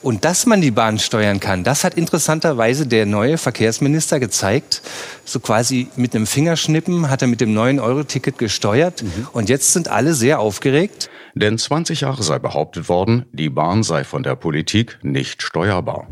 Und 0.01 0.25
dass 0.25 0.47
man 0.47 0.61
die 0.61 0.71
Bahn 0.71 0.97
steuern 0.97 1.39
kann, 1.39 1.63
das 1.63 1.83
hat 1.83 1.93
interessanterweise 1.93 2.87
der 2.87 3.05
neue 3.05 3.37
Verkehrsminister 3.37 4.19
gezeigt. 4.19 4.81
So 5.25 5.39
quasi 5.39 5.89
mit 5.95 6.15
einem 6.15 6.25
Fingerschnippen 6.25 7.09
hat 7.09 7.21
er 7.21 7.27
mit 7.27 7.39
dem 7.39 7.53
neuen 7.53 7.79
Euro-Ticket 7.79 8.39
gesteuert. 8.39 9.03
Mhm. 9.03 9.27
Und 9.31 9.49
jetzt 9.49 9.73
sind 9.73 9.89
alle 9.89 10.15
sehr 10.15 10.39
aufgeregt. 10.39 11.09
Denn 11.35 11.57
20 11.57 12.01
Jahre 12.01 12.23
sei 12.23 12.39
behauptet 12.39 12.89
worden, 12.89 13.25
die 13.31 13.49
Bahn 13.49 13.83
sei 13.83 14.03
von 14.03 14.23
der 14.23 14.35
Politik 14.35 14.97
nicht 15.03 15.43
steuerbar. 15.43 16.07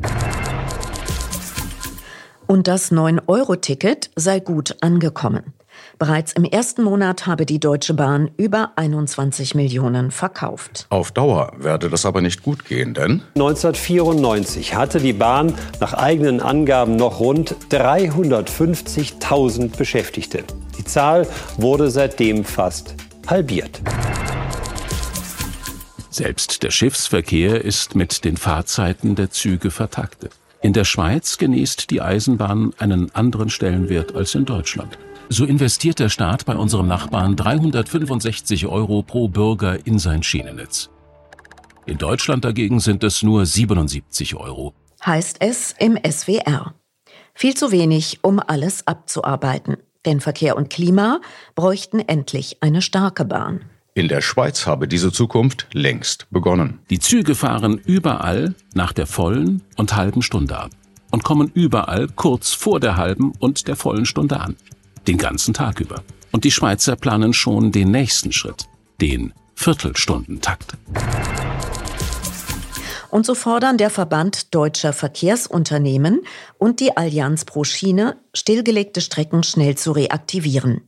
Und 2.46 2.68
das 2.68 2.92
9-Euro-Ticket 2.92 4.12
sei 4.16 4.40
gut 4.40 4.78
angekommen. 4.82 5.54
Bereits 6.00 6.32
im 6.32 6.46
ersten 6.46 6.84
Monat 6.84 7.28
habe 7.28 7.46
die 7.46 7.60
Deutsche 7.60 7.94
Bahn 7.94 8.32
über 8.38 8.72
21 8.78 9.54
Millionen 9.54 10.12
verkauft. 10.12 10.88
Auf 10.88 11.12
Dauer 11.12 11.52
werde 11.58 11.90
das 11.90 12.06
aber 12.06 12.22
nicht 12.22 12.42
gut 12.42 12.64
gehen, 12.64 12.94
denn 12.94 13.22
1994 13.36 14.76
hatte 14.76 15.02
die 15.02 15.12
Bahn 15.12 15.54
nach 15.82 15.94
eigenen 15.94 16.40
Angaben 16.40 16.96
noch 16.96 17.20
rund 17.20 17.54
350.000 17.70 19.76
Beschäftigte. 19.76 20.46
Die 20.78 20.86
Zahl 20.86 21.28
wurde 21.58 21.92
seitdem 21.92 22.46
fast 22.46 22.96
halbiert. 23.28 23.82
Selbst 26.10 26.64
der 26.64 26.72
Schiffsverkehr 26.72 27.66
ist 27.66 27.96
mit 27.96 28.24
den 28.24 28.38
Fahrzeiten 28.38 29.16
der 29.16 29.32
Züge 29.32 29.70
vertaktet. 29.70 30.32
In 30.62 30.72
der 30.72 30.86
Schweiz 30.86 31.38
genießt 31.38 31.90
die 31.90 32.02
Eisenbahn 32.02 32.72
einen 32.78 33.14
anderen 33.14 33.50
Stellenwert 33.50 34.16
als 34.16 34.36
in 34.36 34.46
Deutschland. 34.46 34.98
So 35.32 35.46
investiert 35.46 36.00
der 36.00 36.10
Staat 36.10 36.46
bei 36.46 36.56
unserem 36.56 36.88
Nachbarn 36.88 37.36
365 37.36 38.66
Euro 38.66 39.04
pro 39.04 39.28
Bürger 39.28 39.86
in 39.86 40.00
sein 40.00 40.24
Schienennetz. 40.24 40.90
In 41.86 42.00
Deutschland 42.00 42.44
dagegen 42.46 42.80
sind 42.80 43.04
es 43.04 43.22
nur 43.22 43.46
77 43.46 44.36
Euro. 44.36 44.74
Heißt 45.06 45.38
es 45.40 45.76
im 45.78 46.00
SWR. 46.04 46.74
Viel 47.36 47.54
zu 47.54 47.72
wenig, 47.72 48.20
um 48.24 48.40
alles 48.40 48.88
abzuarbeiten. 48.88 49.78
Denn 50.04 50.20
Verkehr 50.20 50.58
und 50.58 50.72
Klima 50.72 51.22
bräuchten 51.54 52.00
endlich 52.00 52.58
eine 52.62 52.82
starke 52.82 53.24
Bahn. 53.24 53.62
In 53.94 54.08
der 54.08 54.22
Schweiz 54.22 54.66
habe 54.66 54.88
diese 54.88 55.12
Zukunft 55.12 55.68
längst 55.74 56.26
begonnen. 56.32 56.80
Die 56.90 57.00
Züge 57.00 57.36
fahren 57.36 57.80
überall 57.86 58.56
nach 58.74 58.94
der 58.94 59.06
vollen 59.06 59.62
und 59.78 59.96
halben 59.96 60.24
Stunde 60.24 60.58
ab 60.58 60.72
und 61.12 61.24
kommen 61.24 61.52
überall 61.54 62.08
kurz 62.08 62.54
vor 62.54 62.80
der 62.80 62.98
halben 62.98 63.34
und 63.40 63.68
der 63.68 63.76
vollen 63.76 64.06
Stunde 64.06 64.40
an. 64.40 64.56
Den 65.08 65.18
ganzen 65.18 65.54
Tag 65.54 65.80
über. 65.80 66.04
Und 66.32 66.44
die 66.44 66.52
Schweizer 66.52 66.96
planen 66.96 67.34
schon 67.34 67.72
den 67.72 67.92
nächsten 67.92 68.32
Schritt, 68.32 68.66
den 69.02 69.34
Viertelstundentakt. 69.56 70.78
Und 73.10 73.26
so 73.26 73.34
fordern 73.34 73.78
der 73.78 73.90
Verband 73.90 74.54
deutscher 74.54 74.94
Verkehrsunternehmen 74.94 76.22
und 76.58 76.80
die 76.80 76.96
Allianz 76.96 77.44
pro 77.44 77.64
Schiene, 77.64 78.18
stillgelegte 78.36 79.02
Strecken 79.02 79.42
schnell 79.44 79.76
zu 79.76 79.92
reaktivieren. 79.92 80.82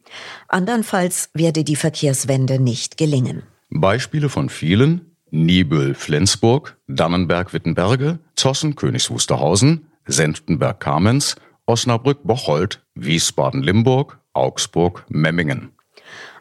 Andernfalls 0.47 1.29
werde 1.33 1.63
die 1.63 1.75
Verkehrswende 1.75 2.59
nicht 2.59 2.97
gelingen. 2.97 3.43
Beispiele 3.71 4.29
von 4.29 4.49
vielen 4.49 5.11
Nibel 5.31 5.95
Flensburg, 5.95 6.77
Dannenberg 6.87 7.53
Wittenberge, 7.53 8.19
Zossen 8.35 8.75
Königs 8.75 9.09
Wusterhausen, 9.09 9.87
Senftenberg 10.05 10.79
Kamenz, 10.79 11.35
Osnabrück 11.71 12.19
Bocholt, 12.23 12.83
Wiesbaden 12.93 13.63
Limburg, 13.63 14.19
Augsburg 14.33 15.05
Memmingen. 15.09 15.71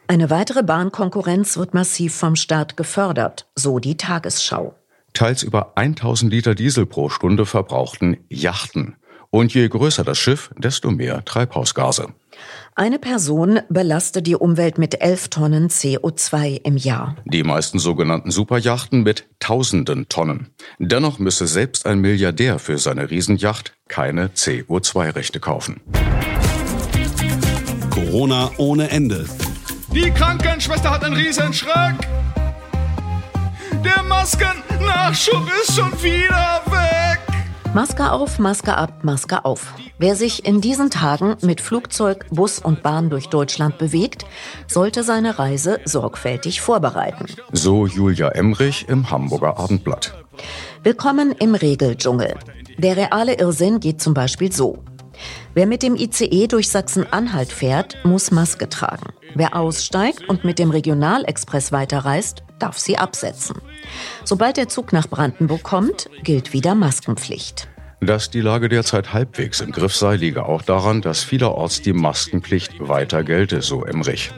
Eine 0.07 0.29
weitere 0.29 0.63
Bahnkonkurrenz 0.63 1.57
wird 1.57 1.73
massiv 1.73 2.15
vom 2.15 2.37
Staat 2.37 2.77
gefördert, 2.77 3.49
so 3.55 3.79
die 3.79 3.97
Tagesschau 3.97 4.75
teils 5.13 5.43
über 5.43 5.77
1000 5.77 6.33
Liter 6.33 6.55
Diesel 6.55 6.87
pro 6.87 7.09
Stunde 7.09 7.47
verbrauchten 7.47 8.19
Yachten. 8.29 8.97
Und 9.31 9.55
je 9.55 9.69
größer 9.69 10.05
das 10.05 10.19
Schiff, 10.19 10.51
desto 10.57 10.91
mehr 10.91 11.25
Treibhausgase. 11.25 12.09
Eine 12.75 12.99
Person 12.99 13.61
belastet 13.69 14.27
die 14.27 14.37
Umwelt 14.37 14.79
mit 14.79 15.01
11 15.01 15.29
Tonnen 15.29 15.69
CO2 15.69 16.63
im 16.65 16.77
Jahr. 16.77 17.17
Die 17.25 17.43
meisten 17.43 17.79
sogenannten 17.79 18.31
Superjachten 18.31 19.03
mit 19.03 19.29
Tausenden 19.39 20.09
Tonnen. 20.09 20.49
Dennoch 20.79 21.19
müsse 21.19 21.47
selbst 21.47 21.87
ein 21.87 22.01
Milliardär 22.01 22.59
für 22.59 22.79
seine 22.79 23.11
Riesenjacht 23.11 23.75
keine 23.89 24.29
CO2-Rechte 24.29 25.41
kaufen. 25.41 25.81
Corona 27.91 28.51
ohne 28.57 28.91
Ende. 28.91 29.27
Die 29.93 30.11
Krankenschwester 30.11 30.91
hat 30.91 31.05
einen 31.05 31.17
Riesenschreck. 31.17 31.97
Der 33.85 34.03
Maskennachschub 34.05 35.49
ist 35.63 35.77
schon 35.77 35.93
wieder 36.03 36.63
weg. 36.67 37.30
Maske 37.73 38.11
auf, 38.11 38.41
Maske 38.41 38.77
ab, 38.77 39.05
Maske 39.05 39.45
auf. 39.45 39.75
Wer 39.99 40.17
sich 40.17 40.45
in 40.45 40.61
diesen 40.61 40.91
Tagen 40.91 41.37
mit 41.43 41.61
Flugzeug, 41.61 42.27
Bus 42.31 42.59
und 42.59 42.83
Bahn 42.83 43.11
durch 43.11 43.29
Deutschland 43.29 43.79
bewegt, 43.79 44.27
sollte 44.67 45.05
seine 45.05 45.39
Reise 45.39 45.79
sorgfältig 45.85 46.61
vorbereiten. 46.61 47.27
So 47.53 47.87
Julia 47.87 48.31
Emrich 48.31 48.89
im 48.89 49.09
Hamburger 49.09 49.57
Abendblatt. 49.57 50.15
Willkommen 50.83 51.31
im 51.39 51.55
Regeldschungel. 51.55 52.35
Der 52.79 52.97
reale 52.97 53.35
Irrsinn 53.35 53.79
geht 53.79 54.01
zum 54.01 54.15
Beispiel 54.15 54.51
so. 54.51 54.83
Wer 55.55 55.67
mit 55.67 55.83
dem 55.83 55.97
ICE 55.97 56.47
durch 56.47 56.69
Sachsen-Anhalt 56.69 57.53
fährt, 57.53 57.97
muss 58.05 58.31
Maske 58.31 58.69
tragen. 58.69 59.13
Wer 59.35 59.57
aussteigt 59.57 60.29
und 60.29 60.45
mit 60.45 60.59
dem 60.59 60.71
Regionalexpress 60.71 61.73
weiterreist, 61.73 62.43
darf 62.59 62.79
sie 62.79 62.99
absetzen. 62.99 63.57
Sobald 64.25 64.57
der 64.57 64.69
Zug 64.69 64.93
nach 64.93 65.09
Brandenburg 65.09 65.63
kommt, 65.63 66.09
gilt 66.23 66.53
wieder 66.53 66.75
Maskenpflicht. 66.75 67.69
Dass 68.01 68.31
die 68.31 68.41
Lage 68.41 68.71
derzeit 68.71 69.13
halbwegs 69.13 69.61
im 69.61 69.73
Griff 69.73 69.95
sei, 69.95 70.17
liege 70.17 70.47
auch 70.47 70.63
daran, 70.63 71.03
dass 71.03 71.23
vielerorts 71.23 71.83
die 71.83 71.93
Maskenpflicht 71.93 72.73
weiter 72.81 73.25
gelte, 73.25 73.61
so 73.61 73.85
Emrich. 73.85 74.31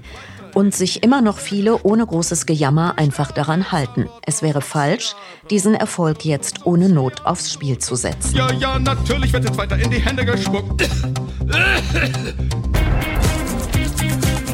Und 0.54 0.74
sich 0.74 1.02
immer 1.02 1.22
noch 1.22 1.38
viele 1.38 1.82
ohne 1.82 2.06
großes 2.06 2.46
Gejammer 2.46 2.98
einfach 2.98 3.32
daran 3.32 3.72
halten. 3.72 4.08
Es 4.26 4.42
wäre 4.42 4.60
falsch, 4.60 5.14
diesen 5.50 5.74
Erfolg 5.74 6.24
jetzt 6.24 6.66
ohne 6.66 6.88
Not 6.88 7.24
aufs 7.24 7.52
Spiel 7.52 7.78
zu 7.78 7.94
setzen. 7.94 8.36
Ja, 8.36 8.52
ja, 8.52 8.78
natürlich 8.78 9.32
wird 9.32 9.44
jetzt 9.44 9.56
weiter 9.56 9.78
in 9.78 9.90
die 9.90 10.00
Hände 10.00 10.24
gespuckt. 10.26 10.88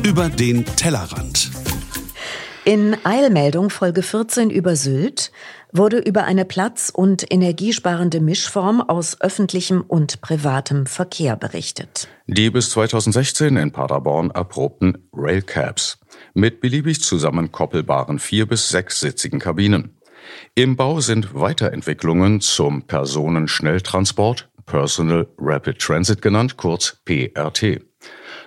Über 0.04 0.28
den 0.28 0.64
Tellerrand. 0.64 1.57
In 2.68 2.98
Eilmeldung 3.02 3.70
Folge 3.70 4.02
14 4.02 4.50
über 4.50 4.76
Sylt 4.76 5.32
wurde 5.72 5.96
über 6.00 6.24
eine 6.24 6.44
platz- 6.44 6.92
und 6.94 7.24
energiesparende 7.32 8.20
Mischform 8.20 8.82
aus 8.82 9.22
öffentlichem 9.22 9.80
und 9.80 10.20
privatem 10.20 10.84
Verkehr 10.84 11.34
berichtet. 11.36 12.08
Die 12.26 12.50
bis 12.50 12.68
2016 12.72 13.56
in 13.56 13.72
Paderborn 13.72 14.30
erprobten 14.32 15.08
Railcabs 15.14 15.98
mit 16.34 16.60
beliebig 16.60 17.00
zusammenkoppelbaren 17.00 18.18
vier- 18.18 18.44
bis 18.44 18.68
sechssitzigen 18.68 19.40
Kabinen. 19.40 19.96
Im 20.54 20.76
Bau 20.76 21.00
sind 21.00 21.34
Weiterentwicklungen 21.34 22.42
zum 22.42 22.82
Personenschnelltransport, 22.82 24.50
Personal 24.66 25.26
Rapid 25.38 25.78
Transit 25.78 26.20
genannt, 26.20 26.58
kurz 26.58 26.98
PRT. 27.06 27.87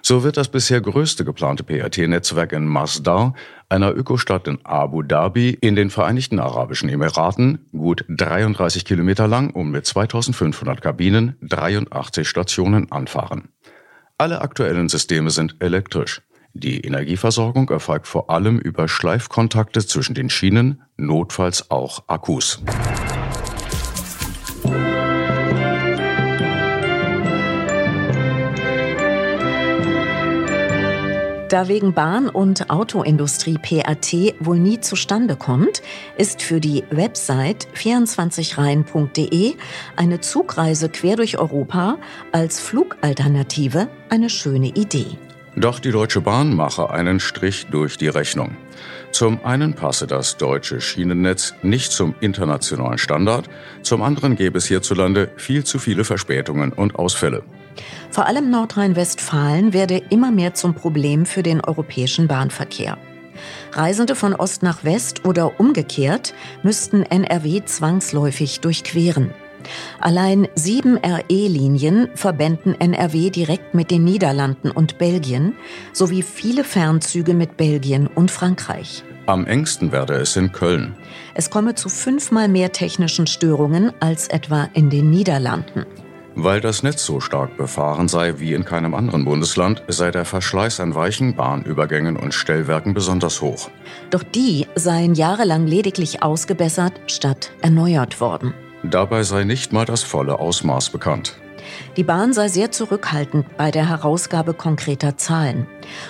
So 0.04 0.24
wird 0.24 0.38
das 0.38 0.48
bisher 0.48 0.82
größte 0.82 1.24
geplante 1.24 1.64
PRT-Netzwerk 1.64 2.54
in 2.54 2.66
Masdar, 2.66 3.34
einer 3.70 3.96
Ökostadt 3.96 4.48
in 4.48 4.60
Abu 4.64 5.04
Dhabi 5.04 5.52
in 5.52 5.76
den 5.76 5.90
Vereinigten 5.90 6.40
Arabischen 6.40 6.90
Emiraten, 6.90 7.70
gut 7.72 8.04
33 8.10 8.84
Kilometer 8.84 9.28
lang 9.28 9.52
und 9.52 9.70
mit 9.70 9.86
2500 9.86 10.82
Kabinen 10.82 11.36
83 11.42 12.28
Stationen 12.28 12.92
anfahren. 12.92 13.50
Alle 14.18 14.42
aktuellen 14.42 14.90
Systeme 14.90 15.30
sind 15.30 15.56
elektrisch. 15.60 16.22
Die 16.54 16.82
Energieversorgung 16.82 17.70
erfolgt 17.70 18.08
vor 18.08 18.30
allem 18.30 18.60
über 18.60 18.88
Schleifkontakte 18.88 19.86
zwischen 19.86 20.16
den 20.16 20.30
Schienen, 20.30 20.82
notfalls 20.98 21.72
auch 21.72 22.04
Akkus. 22.08 22.62
Da 31.52 31.68
wegen 31.68 31.94
Bahn- 31.94 32.30
und 32.30 32.70
Autoindustrie 32.70 33.58
PAT 33.58 34.14
wohl 34.40 34.58
nie 34.58 34.80
zustande 34.80 35.36
kommt, 35.36 35.82
ist 36.18 36.42
für 36.42 36.62
die 36.62 36.86
Website 36.92 37.68
24reihen.de 37.76 39.56
eine 39.98 40.22
Zugreise 40.22 40.88
quer 40.88 41.18
durch 41.18 41.40
Europa 41.40 41.98
als 42.32 42.62
Flugalternative 42.62 43.90
eine 44.08 44.30
schöne 44.30 44.68
Idee. 44.68 45.18
Doch 45.58 45.80
die 45.80 45.92
Deutsche 45.92 46.22
Bahn 46.22 46.56
mache 46.56 46.90
einen 46.90 47.20
Strich 47.20 47.68
durch 47.70 47.98
die 47.98 48.08
Rechnung. 48.08 48.56
Zum 49.12 49.44
einen 49.44 49.74
passe 49.74 50.08
das 50.08 50.38
deutsche 50.38 50.80
Schienennetz 50.80 51.54
nicht 51.64 51.92
zum 51.92 52.16
internationalen 52.22 52.98
Standard, 52.98 53.50
zum 53.82 54.04
anderen 54.04 54.38
gäbe 54.38 54.58
es 54.58 54.68
hierzulande 54.68 55.30
viel 55.36 55.66
zu 55.66 55.80
viele 55.80 56.06
Verspätungen 56.06 56.72
und 56.72 56.96
Ausfälle. 56.96 57.44
Vor 58.10 58.26
allem 58.26 58.50
Nordrhein-Westfalen 58.50 59.74
werde 59.74 60.02
immer 60.10 60.32
mehr 60.32 60.54
zum 60.54 60.74
Problem 60.74 61.26
für 61.26 61.44
den 61.44 61.62
europäischen 61.62 62.28
Bahnverkehr. 62.28 62.98
Reisende 63.72 64.16
von 64.16 64.36
Ost 64.36 64.64
nach 64.64 64.84
West 64.84 65.26
oder 65.26 65.60
umgekehrt 65.60 66.34
müssten 66.64 67.04
NRW 67.04 67.64
zwangsläufig 67.66 68.60
durchqueren. 68.60 69.32
Allein 70.00 70.48
sieben 70.56 70.98
RE-Linien 70.98 72.10
verbänden 72.16 72.80
NRW 72.80 73.30
direkt 73.30 73.74
mit 73.74 73.92
den 73.92 74.04
Niederlanden 74.04 74.72
und 74.72 74.98
Belgien 74.98 75.54
sowie 75.94 76.24
viele 76.24 76.64
Fernzüge 76.64 77.34
mit 77.34 77.58
Belgien 77.58 78.08
und 78.08 78.32
Frankreich. 78.32 79.04
Am 79.28 79.46
engsten 79.46 79.92
werde 79.92 80.16
es 80.16 80.36
in 80.36 80.52
Köln. 80.52 80.96
Es 81.36 81.50
komme 81.52 81.76
zu 81.76 81.90
fünfmal 81.90 82.48
mehr 82.48 82.72
technischen 82.72 83.28
Störungen 83.28 83.94
als 84.00 84.28
etwa 84.28 84.68
in 84.74 84.90
den 84.90 85.12
Niederlanden. 85.12 85.86
Weil 86.36 86.62
das 86.62 86.82
Netz 86.82 87.06
so 87.06 87.20
stark 87.20 87.58
befahren 87.58 88.08
sei 88.08 88.36
wie 88.38 88.54
in 88.54 88.64
keinem 88.64 88.94
anderen 88.94 89.26
Bundesland, 89.26 89.84
sei 89.88 90.12
der 90.12 90.26
Verschleiß 90.26 90.80
an 90.80 90.96
weichen 90.96 91.36
Bahnübergängen 91.36 92.16
und 92.16 92.34
Stellwerken 92.34 92.94
besonders 92.94 93.42
hoch. 93.42 93.70
Doch 94.10 94.24
die 94.24 94.68
seien 94.76 95.14
jahrelang 95.14 95.68
lediglich 95.68 96.24
ausgebessert 96.24 96.94
statt 97.08 97.52
erneuert 97.62 98.22
worden. 98.22 98.54
Dabei 98.84 99.24
sei 99.24 99.44
nicht 99.44 99.74
mal 99.74 99.86
das 99.86 100.04
volle 100.04 100.40
Ausmaß 100.40 100.90
bekannt. 100.90 101.38
Die 101.98 102.04
Bahn 102.04 102.34
sei 102.34 102.48
sehr 102.48 102.72
zurückhaltend 102.72 103.58
bei 103.58 103.72
der 103.72 103.88
Herausgabe 103.88 104.54
konkreter 104.54 105.18
Zahlen. 105.18 105.68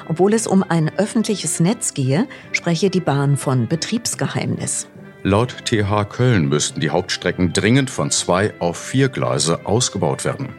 Obwohl 0.07 0.33
es 0.33 0.47
um 0.47 0.63
ein 0.63 0.91
öffentliches 0.97 1.59
Netz 1.59 1.93
gehe, 1.93 2.27
spreche 2.51 2.89
die 2.89 2.99
Bahn 2.99 3.37
von 3.37 3.67
Betriebsgeheimnis. 3.67 4.87
Laut 5.23 5.65
TH 5.65 6.05
Köln 6.09 6.49
müssten 6.49 6.79
die 6.79 6.89
Hauptstrecken 6.89 7.53
dringend 7.53 7.91
von 7.91 8.09
zwei 8.09 8.53
auf 8.59 8.77
vier 8.77 9.07
Gleise 9.07 9.65
ausgebaut 9.67 10.25
werden. 10.25 10.49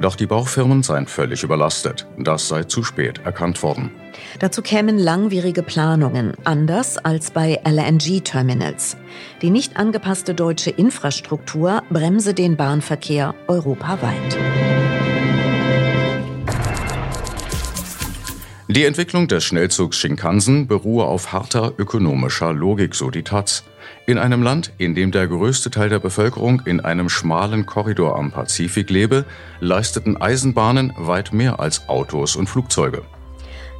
Doch 0.00 0.16
die 0.16 0.26
Baufirmen 0.26 0.82
seien 0.82 1.06
völlig 1.06 1.44
überlastet. 1.44 2.06
Das 2.18 2.48
sei 2.48 2.64
zu 2.64 2.82
spät 2.82 3.20
erkannt 3.24 3.62
worden. 3.62 3.90
Dazu 4.40 4.62
kämen 4.62 4.98
langwierige 4.98 5.62
Planungen, 5.62 6.34
anders 6.44 6.98
als 6.98 7.30
bei 7.30 7.60
LNG-Terminals. 7.64 8.96
Die 9.40 9.50
nicht 9.50 9.76
angepasste 9.76 10.34
deutsche 10.34 10.70
Infrastruktur 10.70 11.82
bremse 11.88 12.34
den 12.34 12.56
Bahnverkehr 12.56 13.34
europaweit. 13.46 14.36
Die 18.70 18.84
Entwicklung 18.84 19.28
des 19.28 19.44
Schnellzugs 19.44 19.96
Shinkansen 19.96 20.66
beruhe 20.66 21.04
auf 21.04 21.32
harter 21.32 21.72
ökonomischer 21.78 22.52
Logik, 22.52 22.94
so 22.94 23.08
die 23.08 23.22
Taz. 23.22 23.64
In 24.06 24.18
einem 24.18 24.42
Land, 24.42 24.74
in 24.76 24.94
dem 24.94 25.10
der 25.10 25.26
größte 25.26 25.70
Teil 25.70 25.88
der 25.88 26.00
Bevölkerung 26.00 26.60
in 26.66 26.80
einem 26.80 27.08
schmalen 27.08 27.64
Korridor 27.64 28.18
am 28.18 28.30
Pazifik 28.30 28.90
lebe, 28.90 29.24
leisteten 29.60 30.18
Eisenbahnen 30.18 30.92
weit 30.98 31.32
mehr 31.32 31.60
als 31.60 31.88
Autos 31.88 32.36
und 32.36 32.46
Flugzeuge. 32.46 33.04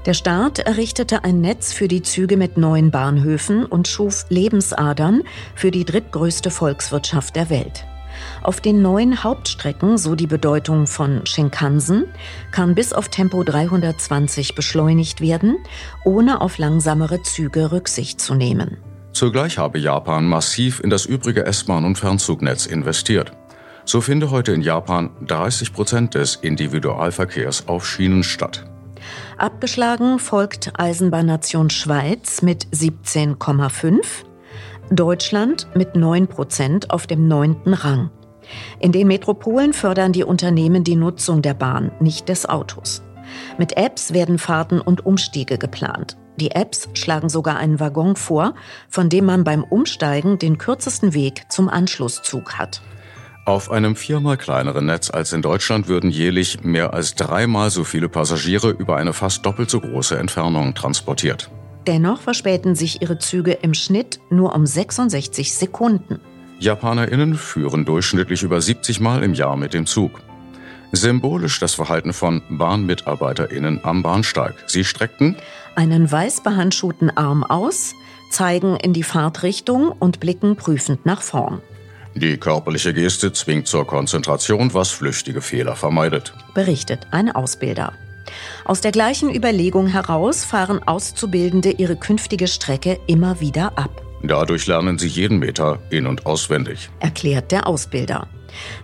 Der 0.06 0.14
Staat 0.14 0.58
errichtete 0.60 1.22
ein 1.22 1.42
Netz 1.42 1.74
für 1.74 1.86
die 1.86 2.00
Züge 2.00 2.38
mit 2.38 2.56
neuen 2.56 2.90
Bahnhöfen 2.90 3.66
und 3.66 3.88
schuf 3.88 4.24
Lebensadern 4.30 5.22
für 5.54 5.70
die 5.70 5.84
drittgrößte 5.84 6.50
Volkswirtschaft 6.50 7.36
der 7.36 7.50
Welt. 7.50 7.84
Auf 8.42 8.60
den 8.60 8.82
neuen 8.82 9.22
Hauptstrecken, 9.22 9.98
so 9.98 10.14
die 10.14 10.26
Bedeutung 10.26 10.86
von 10.86 11.26
Shinkansen, 11.26 12.04
kann 12.50 12.74
bis 12.74 12.92
auf 12.92 13.08
Tempo 13.08 13.42
320 13.42 14.54
beschleunigt 14.54 15.20
werden, 15.20 15.58
ohne 16.04 16.40
auf 16.40 16.58
langsamere 16.58 17.22
Züge 17.22 17.72
Rücksicht 17.72 18.20
zu 18.20 18.34
nehmen. 18.34 18.78
Zugleich 19.12 19.58
habe 19.58 19.78
Japan 19.78 20.26
massiv 20.26 20.80
in 20.80 20.90
das 20.90 21.04
übrige 21.04 21.44
S-Bahn- 21.44 21.84
und 21.84 21.98
Fernzugnetz 21.98 22.66
investiert. 22.66 23.32
So 23.84 24.00
finde 24.00 24.30
heute 24.30 24.52
in 24.52 24.60
Japan 24.60 25.10
30 25.26 25.72
Prozent 25.72 26.14
des 26.14 26.36
Individualverkehrs 26.36 27.68
auf 27.68 27.86
Schienen 27.86 28.22
statt. 28.22 28.64
Abgeschlagen 29.38 30.18
folgt 30.18 30.78
Eisenbahnnation 30.78 31.70
Schweiz 31.70 32.42
mit 32.42 32.66
17,5, 32.66 34.04
Deutschland 34.90 35.68
mit 35.74 35.96
9 35.96 36.28
Prozent 36.28 36.90
auf 36.90 37.06
dem 37.06 37.28
neunten 37.28 37.74
Rang. 37.74 38.10
In 38.80 38.92
den 38.92 39.08
Metropolen 39.08 39.74
fördern 39.74 40.12
die 40.12 40.24
Unternehmen 40.24 40.82
die 40.82 40.96
Nutzung 40.96 41.42
der 41.42 41.54
Bahn, 41.54 41.92
nicht 42.00 42.28
des 42.28 42.48
Autos. 42.48 43.02
Mit 43.58 43.76
Apps 43.76 44.14
werden 44.14 44.38
Fahrten 44.38 44.80
und 44.80 45.04
Umstiege 45.04 45.58
geplant. 45.58 46.16
Die 46.36 46.52
Apps 46.52 46.88
schlagen 46.94 47.28
sogar 47.28 47.58
einen 47.58 47.80
Waggon 47.80 48.16
vor, 48.16 48.54
von 48.88 49.10
dem 49.10 49.26
man 49.26 49.44
beim 49.44 49.62
Umsteigen 49.64 50.38
den 50.38 50.56
kürzesten 50.56 51.12
Weg 51.12 51.50
zum 51.50 51.68
Anschlusszug 51.68 52.54
hat. 52.54 52.80
Auf 53.44 53.70
einem 53.70 53.96
viermal 53.96 54.36
kleineren 54.36 54.86
Netz 54.86 55.10
als 55.10 55.32
in 55.32 55.42
Deutschland 55.42 55.88
würden 55.88 56.10
jährlich 56.10 56.62
mehr 56.62 56.94
als 56.94 57.14
dreimal 57.14 57.70
so 57.70 57.84
viele 57.84 58.08
Passagiere 58.08 58.70
über 58.70 58.96
eine 58.96 59.12
fast 59.12 59.44
doppelt 59.44 59.68
so 59.68 59.80
große 59.80 60.18
Entfernung 60.18 60.74
transportiert. 60.74 61.50
Dennoch 61.88 62.20
verspäten 62.20 62.74
sich 62.74 63.00
ihre 63.00 63.18
Züge 63.18 63.52
im 63.52 63.72
Schnitt 63.72 64.20
nur 64.28 64.54
um 64.54 64.66
66 64.66 65.54
Sekunden. 65.54 66.20
JapanerInnen 66.60 67.34
führen 67.34 67.86
durchschnittlich 67.86 68.42
über 68.42 68.60
70 68.60 69.00
Mal 69.00 69.22
im 69.22 69.32
Jahr 69.32 69.56
mit 69.56 69.72
dem 69.72 69.86
Zug. 69.86 70.20
Symbolisch 70.92 71.58
das 71.60 71.72
Verhalten 71.72 72.12
von 72.12 72.42
BahnmitarbeiterInnen 72.50 73.80
am 73.84 74.02
Bahnsteig. 74.02 74.52
Sie 74.66 74.84
streckten 74.84 75.36
einen 75.76 76.12
weiß 76.12 76.42
behandschuhten 76.42 77.08
Arm 77.16 77.42
aus, 77.42 77.94
zeigen 78.30 78.76
in 78.76 78.92
die 78.92 79.02
Fahrtrichtung 79.02 79.90
und 79.90 80.20
blicken 80.20 80.56
prüfend 80.56 81.06
nach 81.06 81.22
vorn. 81.22 81.62
Die 82.14 82.36
körperliche 82.36 82.92
Geste 82.92 83.32
zwingt 83.32 83.66
zur 83.66 83.86
Konzentration, 83.86 84.74
was 84.74 84.90
flüchtige 84.90 85.40
Fehler 85.40 85.74
vermeidet. 85.74 86.34
Berichtet 86.52 87.06
ein 87.12 87.34
Ausbilder. 87.34 87.94
Aus 88.64 88.80
der 88.80 88.92
gleichen 88.92 89.34
Überlegung 89.34 89.86
heraus 89.86 90.44
fahren 90.44 90.80
Auszubildende 90.86 91.70
ihre 91.70 91.96
künftige 91.96 92.46
Strecke 92.46 92.98
immer 93.06 93.40
wieder 93.40 93.78
ab. 93.78 94.02
Dadurch 94.22 94.66
lernen 94.66 94.98
sie 94.98 95.06
jeden 95.06 95.38
Meter 95.38 95.78
in- 95.90 96.06
und 96.06 96.26
auswendig. 96.26 96.90
Erklärt 97.00 97.52
der 97.52 97.66
Ausbilder. 97.66 98.26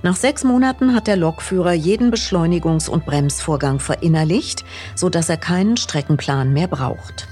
Nach 0.02 0.16
sechs 0.16 0.44
Monaten 0.44 0.94
hat 0.94 1.06
der 1.06 1.16
Lokführer 1.16 1.72
jeden 1.72 2.12
Beschleunigungs- 2.12 2.88
und 2.88 3.04
Bremsvorgang 3.06 3.80
verinnerlicht, 3.80 4.64
sodass 4.94 5.28
er 5.28 5.36
keinen 5.36 5.76
Streckenplan 5.76 6.52
mehr 6.52 6.68
braucht. 6.68 7.28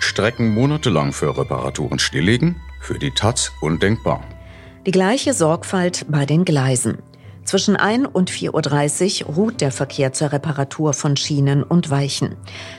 Strecken 0.00 0.52
monatelang 0.52 1.12
für 1.12 1.36
Reparaturen 1.36 1.98
stilllegen? 1.98 2.56
Für 2.80 2.98
die 2.98 3.12
Taz 3.12 3.52
undenkbar. 3.60 4.22
Die 4.84 4.90
gleiche 4.90 5.32
Sorgfalt 5.32 6.06
bei 6.08 6.26
den 6.26 6.44
Gleisen. 6.44 6.98
Zwischen 7.46 7.76
1 7.76 8.08
und 8.12 8.28
4.30 8.28 9.26
Uhr 9.26 9.34
ruht 9.34 9.60
der 9.60 9.70
Verkehr 9.70 10.12
zur 10.12 10.32
Reparatur 10.32 10.92
von 10.92 11.16
Schienen 11.16 11.62
und 11.62 11.90
Weichen. 11.90 12.34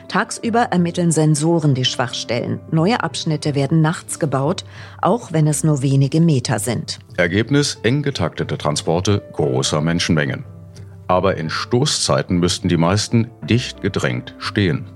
Tagsüber 0.09 0.59
ermitteln 0.59 1.11
Sensoren 1.11 1.73
die 1.73 1.85
Schwachstellen. 1.85 2.59
Neue 2.69 3.01
Abschnitte 3.01 3.55
werden 3.55 3.81
nachts 3.81 4.19
gebaut, 4.19 4.65
auch 5.01 5.31
wenn 5.31 5.47
es 5.47 5.63
nur 5.63 5.81
wenige 5.81 6.19
Meter 6.19 6.59
sind. 6.59 6.99
Ergebnis 7.15 7.79
eng 7.83 8.03
getaktete 8.03 8.57
Transporte 8.57 9.23
großer 9.31 9.79
Menschenmengen. 9.79 10.43
Aber 11.07 11.37
in 11.37 11.49
Stoßzeiten 11.49 12.37
müssten 12.37 12.67
die 12.67 12.75
meisten 12.75 13.31
dicht 13.49 13.81
gedrängt 13.81 14.35
stehen. 14.37 14.89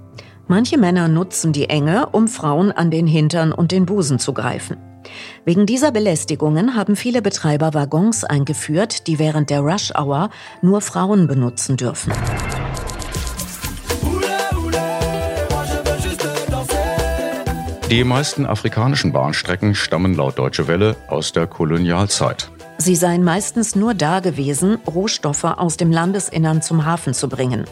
Manche 0.49 0.77
Männer 0.77 1.07
nutzen 1.07 1.53
die 1.53 1.69
Enge, 1.69 2.09
um 2.09 2.27
Frauen 2.27 2.73
an 2.73 2.91
den 2.91 3.07
Hintern 3.07 3.53
und 3.53 3.71
den 3.71 3.85
Busen 3.85 4.19
zu 4.19 4.33
greifen. 4.33 4.75
Wegen 5.45 5.65
dieser 5.65 5.91
Belästigungen 5.91 6.75
haben 6.75 6.95
viele 6.95 7.21
Betreiber 7.21 7.73
Waggons 7.73 8.23
eingeführt, 8.23 9.07
die 9.07 9.19
während 9.19 9.49
der 9.49 9.61
Rush 9.61 9.91
Hour 9.95 10.29
nur 10.61 10.81
Frauen 10.81 11.27
benutzen 11.27 11.77
dürfen. 11.77 12.13
Die 17.91 18.05
meisten 18.05 18.45
afrikanischen 18.45 19.11
Bahnstrecken 19.11 19.75
stammen 19.75 20.13
laut 20.13 20.39
Deutsche 20.39 20.69
Welle 20.69 20.95
aus 21.09 21.33
der 21.33 21.45
Kolonialzeit. 21.45 22.49
Sie 22.83 22.95
seien 22.95 23.23
meistens 23.23 23.75
nur 23.75 23.93
da 23.93 24.21
gewesen, 24.21 24.79
Rohstoffe 24.87 25.43
aus 25.43 25.77
dem 25.77 25.91
Landesinnern 25.91 26.63
zum 26.63 26.83
Hafen 26.83 27.13
zu 27.13 27.29
bringen. 27.29 27.65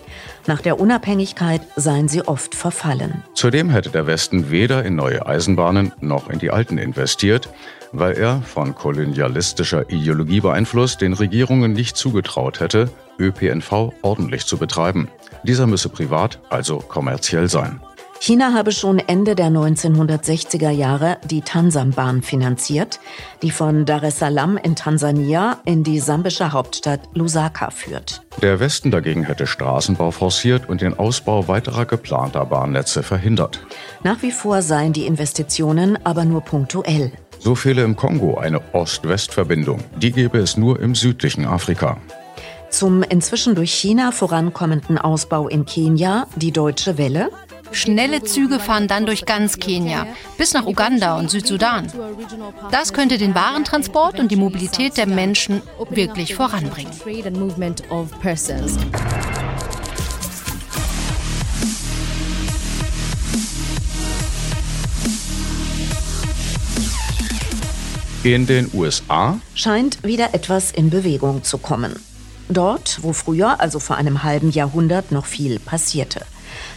Nach 0.46 0.62
der 0.62 0.80
Unabhängigkeit 0.80 1.62
seien 1.76 2.08
sie 2.08 2.28
oft 2.28 2.54
verfallen. 2.54 3.24
Zudem 3.34 3.72
hätte 3.72 3.90
der 3.90 4.06
Westen 4.06 4.52
weder 4.52 4.86
in 4.86 4.96
neue 4.96 5.26
Eisenbahnen 5.26 5.94
noch 6.00 6.30
in 6.30 6.38
die 6.38 6.52
alten 6.52 6.78
investiert, 6.78 7.50
weil 7.92 8.20
er 8.20 8.44
von 8.44 8.76
kolonialistischer 8.76 9.90
Ideologie 9.90 10.42
beeinflusst 10.42 11.02
den 11.02 11.14
Regierungen 11.14 11.74
nicht 11.74 11.98
zugetraut 11.98 12.60
hätte, 12.60 12.92
ÖPNV 13.18 13.94
ordentlich 14.04 14.46
zu 14.46 14.60
betreiben. 14.60 15.08
Dieser 15.42 15.66
müsse 15.66 15.90
privat, 15.90 16.40
also 16.52 16.78
kommerziell 16.78 17.50
sein. 17.50 17.82
China 18.22 18.54
habe 18.54 18.74
schon 18.74 19.00
Ende 19.00 19.34
der 19.34 19.48
1960er 19.48 20.70
Jahre 20.70 21.18
die 21.24 21.42
Tansambahn 21.42 22.22
finanziert, 22.22 23.00
die 23.42 23.50
von 23.50 23.86
Dar 23.86 24.04
es 24.04 24.20
Salaam 24.20 24.58
in 24.58 24.76
Tansania 24.76 25.60
in 25.64 25.84
die 25.86 26.00
sambische 26.00 26.52
Hauptstadt 26.52 27.00
Lusaka 27.14 27.72
führt. 27.72 28.22
Der 28.42 28.60
Westen 28.60 28.92
dagegen 28.92 29.24
hätte 29.24 29.48
Straßenbau 29.48 30.12
forciert 30.12 30.68
und 30.68 30.82
den 30.82 31.00
Ausbau 31.00 31.48
weiterer 31.48 31.86
geplanter 31.86 32.46
Bahnnetze 32.46 33.04
verhindert. 33.04 33.66
Nach 34.04 34.22
wie 34.22 34.32
vor 34.32 34.62
seien 34.62 34.92
die 34.92 35.06
Investitionen 35.06 35.98
aber 36.04 36.26
nur 36.26 36.42
punktuell. 36.42 37.14
So 37.40 37.56
fehle 37.56 37.84
im 37.84 37.96
Kongo 37.96 38.38
eine 38.38 38.60
Ost-West-Verbindung. 38.74 39.80
Die 39.98 40.12
gäbe 40.12 40.40
es 40.40 40.58
nur 40.58 40.82
im 40.82 40.94
südlichen 40.94 41.46
Afrika. 41.46 41.98
Zum 42.70 43.02
inzwischen 43.02 43.56
durch 43.56 43.74
China 43.74 44.12
vorankommenden 44.12 44.98
Ausbau 44.98 45.48
in 45.48 45.66
Kenia 45.66 46.28
die 46.36 46.52
Deutsche 46.52 46.98
Welle. 46.98 47.30
Schnelle 47.72 48.24
Züge 48.24 48.60
fahren 48.60 48.88
dann 48.88 49.06
durch 49.06 49.26
ganz 49.26 49.58
Kenia, 49.58 50.08
bis 50.38 50.54
nach 50.54 50.66
Uganda 50.66 51.18
und 51.18 51.30
Südsudan. 51.30 51.92
Das 52.72 52.94
könnte 52.94 53.18
den 53.18 53.36
Warentransport 53.36 54.20
und 54.20 54.32
die 54.32 54.36
Mobilität 54.36 54.98
der 54.98 55.08
Menschen 55.08 55.62
wirklich 55.90 56.36
voranbringen. 56.36 56.92
In 68.24 68.46
den 68.46 68.70
USA 68.74 69.40
scheint 69.56 70.04
wieder 70.04 70.34
etwas 70.34 70.72
in 70.72 70.90
Bewegung 70.90 71.44
zu 71.44 71.58
kommen. 71.58 71.96
Dort, 72.50 73.00
wo 73.04 73.14
früher, 73.14 73.62
also 73.62 73.80
vor 73.80 73.96
einem 73.96 74.24
halben 74.24 74.52
Jahrhundert, 74.52 75.12
noch 75.12 75.26
viel 75.26 75.60
passierte. 75.60 76.26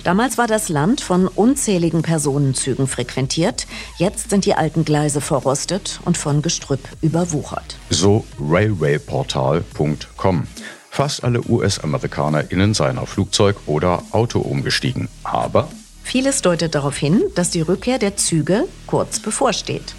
Damals 0.05 0.39
war 0.39 0.47
das 0.47 0.69
Land 0.69 1.01
von 1.01 1.29
unzähligen 1.29 2.03
Personenzügen 2.03 2.87
frequentiert. 2.87 3.67
Jetzt 3.99 4.31
sind 4.31 4.47
die 4.47 4.55
alten 4.55 4.85
Gleise 4.85 5.21
verrostet 5.21 6.01
und 6.05 6.17
von 6.17 6.43
Gestrüpp 6.43 6.81
überwuchert. 7.01 7.77
So 7.91 8.25
railwayportal.com. 8.41 10.47
Fast 10.91 11.25
alle 11.25 11.41
US-AmerikanerInnen 11.49 12.75
seien 12.75 12.99
auf 12.99 13.11
Flugzeug 13.11 13.57
oder 13.67 14.03
Auto 14.11 14.41
umgestiegen. 14.41 15.09
Aber 15.25 15.69
Vieles 16.03 16.43
deutet 16.43 16.75
darauf 16.75 16.97
hin, 16.97 17.23
dass 17.35 17.51
die 17.51 17.63
Rückkehr 17.63 17.99
der 17.99 18.17
Züge 18.17 18.65
kurz 18.87 19.21
bevorsteht. 19.21 19.95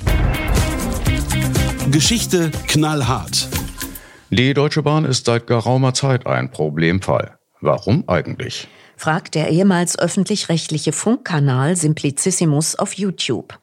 Geschichte 1.89 2.51
knallhart. 2.67 3.47
Die 4.29 4.53
Deutsche 4.53 4.84
Bahn 4.84 5.06
ist 5.06 5.25
seit 5.25 5.47
geraumer 5.47 5.93
Zeit 5.93 6.27
ein 6.27 6.51
Problemfall. 6.51 7.38
Warum 7.62 8.03
eigentlich? 8.08 8.67
Fragt 9.03 9.35
der 9.35 9.49
ehemals 9.49 9.99
öffentlich-rechtliche 9.99 10.93
Funkkanal 10.93 11.75
Simplicissimus 11.75 12.75
auf 12.75 12.93
YouTube. 12.93 13.59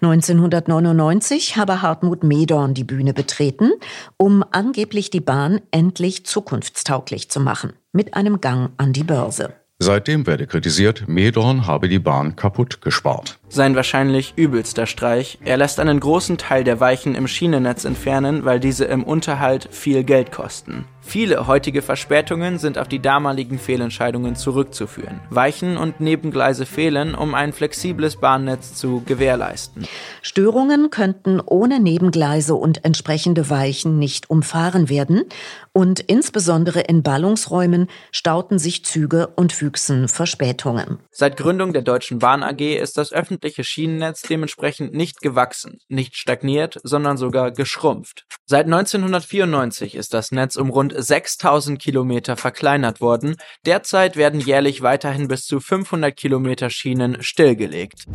1999 0.00 1.58
habe 1.58 1.82
Hartmut 1.82 2.24
Medorn 2.24 2.72
die 2.72 2.84
Bühne 2.84 3.12
betreten, 3.12 3.72
um 4.16 4.42
angeblich 4.52 5.10
die 5.10 5.20
Bahn 5.20 5.60
endlich 5.70 6.24
zukunftstauglich 6.24 7.28
zu 7.28 7.40
machen, 7.40 7.74
mit 7.92 8.14
einem 8.14 8.40
Gang 8.40 8.70
an 8.78 8.94
die 8.94 9.04
Börse. 9.04 9.52
Seitdem 9.82 10.26
werde 10.26 10.46
kritisiert, 10.46 11.04
Medorn 11.08 11.66
habe 11.66 11.88
die 11.88 11.98
Bahn 11.98 12.36
kaputt 12.36 12.80
gespart. 12.80 13.38
Sein 13.48 13.74
wahrscheinlich 13.76 14.34
übelster 14.36 14.86
Streich. 14.86 15.38
Er 15.42 15.56
lässt 15.56 15.80
einen 15.80 16.00
großen 16.00 16.36
Teil 16.36 16.64
der 16.64 16.80
Weichen 16.80 17.14
im 17.14 17.26
Schienennetz 17.26 17.86
entfernen, 17.86 18.44
weil 18.44 18.60
diese 18.60 18.84
im 18.84 19.04
Unterhalt 19.04 19.68
viel 19.70 20.04
Geld 20.04 20.32
kosten. 20.32 20.84
Viele 21.10 21.48
heutige 21.48 21.82
Verspätungen 21.82 22.60
sind 22.60 22.78
auf 22.78 22.86
die 22.86 23.02
damaligen 23.02 23.58
Fehlentscheidungen 23.58 24.36
zurückzuführen. 24.36 25.20
Weichen 25.28 25.76
und 25.76 25.98
Nebengleise 25.98 26.66
fehlen, 26.66 27.16
um 27.16 27.34
ein 27.34 27.52
flexibles 27.52 28.14
Bahnnetz 28.14 28.74
zu 28.74 29.02
gewährleisten. 29.04 29.88
Störungen 30.22 30.90
könnten 30.90 31.40
ohne 31.44 31.80
Nebengleise 31.80 32.54
und 32.54 32.84
entsprechende 32.84 33.50
Weichen 33.50 33.98
nicht 33.98 34.30
umfahren 34.30 34.88
werden 34.88 35.24
und 35.72 35.98
insbesondere 35.98 36.82
in 36.82 37.02
Ballungsräumen 37.02 37.88
stauten 38.12 38.60
sich 38.60 38.84
Züge 38.84 39.32
und 39.34 39.60
wüchsen 39.60 40.06
Verspätungen. 40.06 41.00
Seit 41.10 41.36
Gründung 41.36 41.72
der 41.72 41.82
Deutschen 41.82 42.20
Bahn 42.20 42.44
AG 42.44 42.60
ist 42.60 42.96
das 42.96 43.12
öffentliche 43.12 43.64
Schienennetz 43.64 44.22
dementsprechend 44.22 44.94
nicht 44.94 45.20
gewachsen, 45.22 45.78
nicht 45.88 46.16
stagniert, 46.16 46.78
sondern 46.84 47.16
sogar 47.16 47.50
geschrumpft. 47.50 48.26
Seit 48.50 48.66
1994 48.66 49.94
ist 49.94 50.12
das 50.12 50.32
Netz 50.32 50.56
um 50.56 50.70
rund 50.70 50.92
6000 50.92 51.78
Kilometer 51.78 52.36
verkleinert 52.36 53.00
worden. 53.00 53.36
Derzeit 53.64 54.16
werden 54.16 54.40
jährlich 54.40 54.82
weiterhin 54.82 55.28
bis 55.28 55.44
zu 55.44 55.60
500 55.60 56.16
Kilometer 56.16 56.68
Schienen 56.68 57.22
stillgelegt. 57.22 58.06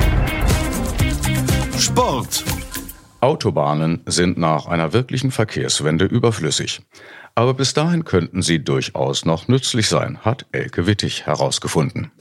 Sport. 1.79 2.43
Autobahnen 3.21 4.01
sind 4.07 4.37
nach 4.37 4.65
einer 4.65 4.91
wirklichen 4.91 5.31
Verkehrswende 5.31 6.03
überflüssig. 6.03 6.81
Aber 7.33 7.53
bis 7.53 7.73
dahin 7.73 8.03
könnten 8.03 8.41
sie 8.41 8.61
durchaus 8.61 9.23
noch 9.23 9.47
nützlich 9.47 9.87
sein, 9.87 10.17
hat 10.25 10.45
Elke 10.51 10.85
Wittig 10.85 11.25
herausgefunden. 11.25 12.11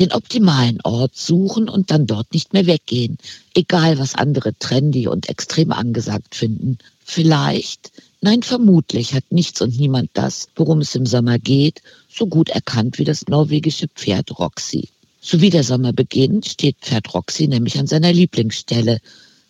Den 0.00 0.12
optimalen 0.12 0.80
Ort 0.82 1.14
suchen 1.14 1.68
und 1.68 1.92
dann 1.92 2.06
dort 2.08 2.34
nicht 2.34 2.52
mehr 2.52 2.66
weggehen, 2.66 3.18
egal 3.54 4.00
was 4.00 4.16
andere 4.16 4.52
trendy 4.58 5.06
und 5.06 5.28
extrem 5.28 5.70
angesagt 5.70 6.34
finden. 6.34 6.78
Vielleicht, 7.08 7.92
nein 8.20 8.42
vermutlich 8.42 9.14
hat 9.14 9.30
nichts 9.30 9.62
und 9.62 9.78
niemand 9.78 10.10
das, 10.14 10.48
worum 10.56 10.80
es 10.80 10.96
im 10.96 11.06
Sommer 11.06 11.38
geht, 11.38 11.80
so 12.12 12.26
gut 12.26 12.48
erkannt 12.48 12.98
wie 12.98 13.04
das 13.04 13.28
norwegische 13.28 13.86
Pferd 13.86 14.36
Roxy. 14.40 14.88
So 15.20 15.40
wie 15.40 15.48
der 15.48 15.62
Sommer 15.62 15.92
beginnt, 15.92 16.46
steht 16.46 16.76
Pferd 16.80 17.14
Roxy 17.14 17.46
nämlich 17.46 17.78
an 17.78 17.86
seiner 17.86 18.12
Lieblingsstelle, 18.12 18.98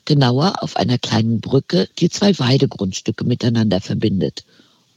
genauer 0.04 0.62
auf 0.62 0.76
einer 0.76 0.98
kleinen 0.98 1.40
Brücke, 1.40 1.88
die 1.98 2.10
zwei 2.10 2.38
Weidegrundstücke 2.38 3.24
miteinander 3.24 3.80
verbindet. 3.80 4.44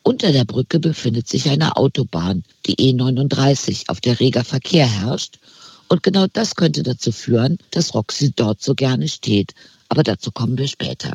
Unter 0.04 0.34
der 0.34 0.46
Brücke 0.46 0.80
befindet 0.80 1.30
sich 1.30 1.50
eine 1.50 1.78
Autobahn, 1.78 2.44
die 2.66 2.76
E39, 2.76 3.88
auf 3.88 4.02
der 4.02 4.20
reger 4.20 4.44
Verkehr 4.44 4.86
herrscht. 4.86 5.40
Und 5.88 6.04
genau 6.04 6.28
das 6.28 6.56
könnte 6.56 6.84
dazu 6.84 7.14
führen, 7.14 7.58
dass 7.72 7.96
Roxy 7.96 8.34
dort 8.36 8.62
so 8.62 8.76
gerne 8.76 9.08
steht. 9.08 9.56
Aber 9.88 10.04
dazu 10.04 10.32
kommen 10.32 10.58
wir 10.58 10.68
später. 10.68 11.14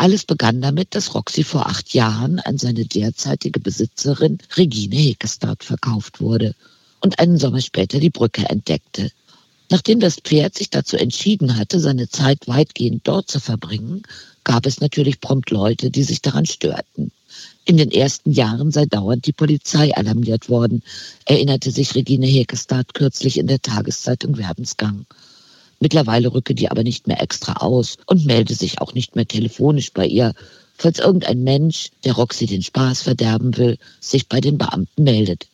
Alles 0.00 0.24
begann 0.24 0.60
damit, 0.60 0.94
dass 0.94 1.16
Roxy 1.16 1.42
vor 1.42 1.66
acht 1.66 1.92
Jahren 1.92 2.38
an 2.38 2.56
seine 2.56 2.84
derzeitige 2.84 3.58
Besitzerin 3.58 4.38
Regine 4.56 4.94
Hekestad 4.94 5.64
verkauft 5.64 6.20
wurde 6.20 6.54
und 7.00 7.18
einen 7.18 7.36
Sommer 7.36 7.60
später 7.60 7.98
die 7.98 8.08
Brücke 8.08 8.48
entdeckte. 8.48 9.10
Nachdem 9.70 9.98
das 9.98 10.20
Pferd 10.20 10.54
sich 10.54 10.70
dazu 10.70 10.96
entschieden 10.96 11.56
hatte, 11.56 11.80
seine 11.80 12.08
Zeit 12.08 12.46
weitgehend 12.46 13.08
dort 13.08 13.28
zu 13.28 13.40
verbringen, 13.40 14.04
gab 14.44 14.66
es 14.66 14.80
natürlich 14.80 15.20
prompt 15.20 15.50
Leute, 15.50 15.90
die 15.90 16.04
sich 16.04 16.22
daran 16.22 16.46
störten. 16.46 17.10
In 17.64 17.76
den 17.76 17.90
ersten 17.90 18.30
Jahren 18.30 18.70
sei 18.70 18.86
dauernd 18.86 19.26
die 19.26 19.32
Polizei 19.32 19.92
alarmiert 19.96 20.48
worden, 20.48 20.84
erinnerte 21.24 21.72
sich 21.72 21.96
Regine 21.96 22.28
Hekestad 22.28 22.94
kürzlich 22.94 23.36
in 23.36 23.48
der 23.48 23.60
Tageszeitung 23.60 24.38
Werbensgang. 24.38 25.06
Mittlerweile 25.80 26.32
rücke 26.32 26.54
die 26.54 26.70
aber 26.70 26.82
nicht 26.82 27.06
mehr 27.06 27.22
extra 27.22 27.54
aus 27.54 27.96
und 28.06 28.26
melde 28.26 28.54
sich 28.54 28.80
auch 28.80 28.94
nicht 28.94 29.16
mehr 29.16 29.26
telefonisch 29.26 29.92
bei 29.92 30.06
ihr, 30.06 30.34
falls 30.76 30.98
irgendein 30.98 31.42
Mensch, 31.42 31.90
der 32.04 32.14
Roxy 32.14 32.46
den 32.46 32.62
Spaß 32.62 33.02
verderben 33.02 33.56
will, 33.56 33.78
sich 34.00 34.28
bei 34.28 34.40
den 34.40 34.58
Beamten 34.58 35.04
meldet. 35.04 35.46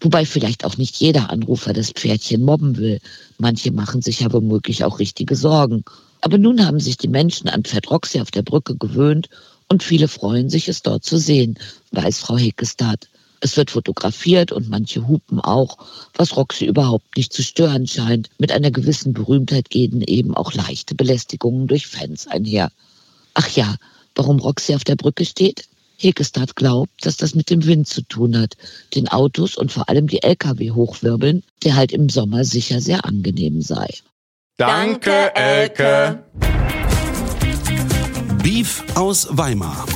Wobei 0.00 0.24
vielleicht 0.24 0.64
auch 0.64 0.78
nicht 0.78 0.96
jeder 0.96 1.30
Anrufer 1.30 1.72
das 1.72 1.90
Pferdchen 1.90 2.42
mobben 2.42 2.78
will. 2.78 3.00
Manche 3.38 3.70
machen 3.70 4.00
sich 4.00 4.20
ja 4.20 4.32
womöglich 4.32 4.82
auch 4.84 4.98
richtige 4.98 5.36
Sorgen. 5.36 5.84
Aber 6.22 6.38
nun 6.38 6.66
haben 6.66 6.80
sich 6.80 6.96
die 6.96 7.08
Menschen 7.08 7.48
an 7.48 7.64
Pferd 7.64 7.90
Roxy 7.90 8.20
auf 8.20 8.30
der 8.30 8.42
Brücke 8.42 8.76
gewöhnt 8.76 9.28
und 9.68 9.82
viele 9.82 10.08
freuen 10.08 10.48
sich, 10.48 10.68
es 10.68 10.82
dort 10.82 11.04
zu 11.04 11.18
sehen, 11.18 11.58
weiß 11.92 12.18
Frau 12.18 12.38
Hickestad. 12.38 13.09
Es 13.40 13.56
wird 13.56 13.70
fotografiert 13.70 14.52
und 14.52 14.68
manche 14.68 15.08
hupen 15.08 15.40
auch, 15.40 15.78
was 16.14 16.36
Roxy 16.36 16.66
überhaupt 16.66 17.16
nicht 17.16 17.32
zu 17.32 17.42
stören 17.42 17.86
scheint. 17.86 18.28
Mit 18.38 18.52
einer 18.52 18.70
gewissen 18.70 19.14
Berühmtheit 19.14 19.70
gehen 19.70 20.02
eben 20.02 20.36
auch 20.36 20.52
leichte 20.52 20.94
Belästigungen 20.94 21.66
durch 21.66 21.86
Fans 21.86 22.26
einher. 22.26 22.70
Ach 23.34 23.48
ja, 23.48 23.76
warum 24.14 24.38
Roxy 24.40 24.74
auf 24.74 24.84
der 24.84 24.96
Brücke 24.96 25.24
steht? 25.24 25.68
Hekestad 25.96 26.56
glaubt, 26.56 27.04
dass 27.04 27.16
das 27.16 27.34
mit 27.34 27.50
dem 27.50 27.64
Wind 27.66 27.86
zu 27.86 28.02
tun 28.02 28.36
hat, 28.36 28.56
den 28.94 29.08
Autos 29.08 29.56
und 29.56 29.72
vor 29.72 29.88
allem 29.88 30.06
die 30.06 30.22
Lkw 30.22 30.70
hochwirbeln, 30.70 31.42
der 31.62 31.76
halt 31.76 31.92
im 31.92 32.08
Sommer 32.08 32.44
sicher 32.44 32.80
sehr 32.80 33.04
angenehm 33.04 33.60
sei. 33.60 33.88
Danke, 34.56 35.34
Elke. 35.34 36.24
Beef 38.42 38.82
aus 38.94 39.28
Weimar. 39.30 39.86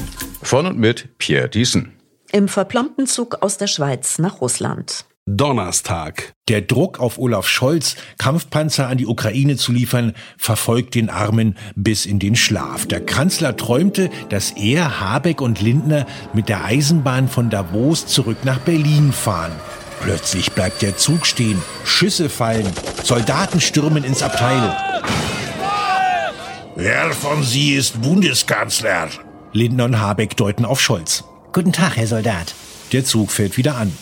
Von 0.42 0.66
und 0.66 0.78
mit 0.78 1.18
Pierre 1.18 1.48
Diesen. 1.48 1.93
Im 2.34 2.48
verplombten 2.48 3.06
Zug 3.06 3.42
aus 3.42 3.58
der 3.58 3.68
Schweiz 3.68 4.18
nach 4.18 4.40
Russland. 4.40 5.04
Donnerstag. 5.24 6.34
Der 6.48 6.62
Druck 6.62 6.98
auf 6.98 7.16
Olaf 7.16 7.46
Scholz, 7.46 7.94
Kampfpanzer 8.18 8.88
an 8.88 8.98
die 8.98 9.06
Ukraine 9.06 9.54
zu 9.56 9.70
liefern, 9.70 10.14
verfolgt 10.36 10.96
den 10.96 11.10
Armen 11.10 11.56
bis 11.76 12.06
in 12.06 12.18
den 12.18 12.34
Schlaf. 12.34 12.86
Der 12.86 13.06
Kanzler 13.06 13.56
träumte, 13.56 14.10
dass 14.30 14.50
er, 14.50 15.00
Habeck 15.00 15.40
und 15.40 15.60
Lindner 15.60 16.06
mit 16.32 16.48
der 16.48 16.64
Eisenbahn 16.64 17.28
von 17.28 17.50
Davos 17.50 18.08
zurück 18.08 18.38
nach 18.42 18.58
Berlin 18.58 19.12
fahren. 19.12 19.52
Plötzlich 20.00 20.50
bleibt 20.50 20.82
der 20.82 20.96
Zug 20.96 21.26
stehen, 21.26 21.62
Schüsse 21.84 22.28
fallen, 22.28 22.66
Soldaten 23.04 23.60
stürmen 23.60 24.02
ins 24.02 24.24
Abteil. 24.24 24.76
Wer 26.74 27.12
von 27.12 27.44
Sie 27.44 27.74
ist 27.74 28.02
Bundeskanzler? 28.02 29.08
Lindner 29.52 29.84
und 29.84 30.00
Habeck 30.00 30.36
deuten 30.36 30.64
auf 30.64 30.80
Scholz. 30.80 31.22
Guten 31.54 31.72
Tag, 31.72 31.96
Herr 31.96 32.08
Soldat. 32.08 32.52
Der 32.90 33.04
Zug 33.04 33.30
fährt 33.30 33.56
wieder 33.56 33.76
an. 33.76 33.96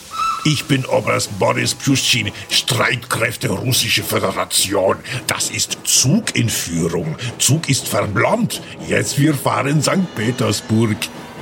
Ich 0.46 0.64
bin 0.64 0.86
Oberst 0.86 1.38
Boris 1.38 1.74
Pjuschin, 1.74 2.32
Streitkräfte 2.48 3.50
Russische 3.50 4.02
Föderation. 4.02 4.96
Das 5.26 5.50
ist 5.50 5.76
Zug 5.84 6.34
in 6.34 6.48
Führung. 6.48 7.14
Zug 7.36 7.68
ist 7.68 7.86
verblombt. 7.86 8.62
Jetzt 8.88 9.18
wir 9.18 9.34
fahren 9.34 9.82
St. 9.82 10.14
Petersburg. 10.14 10.96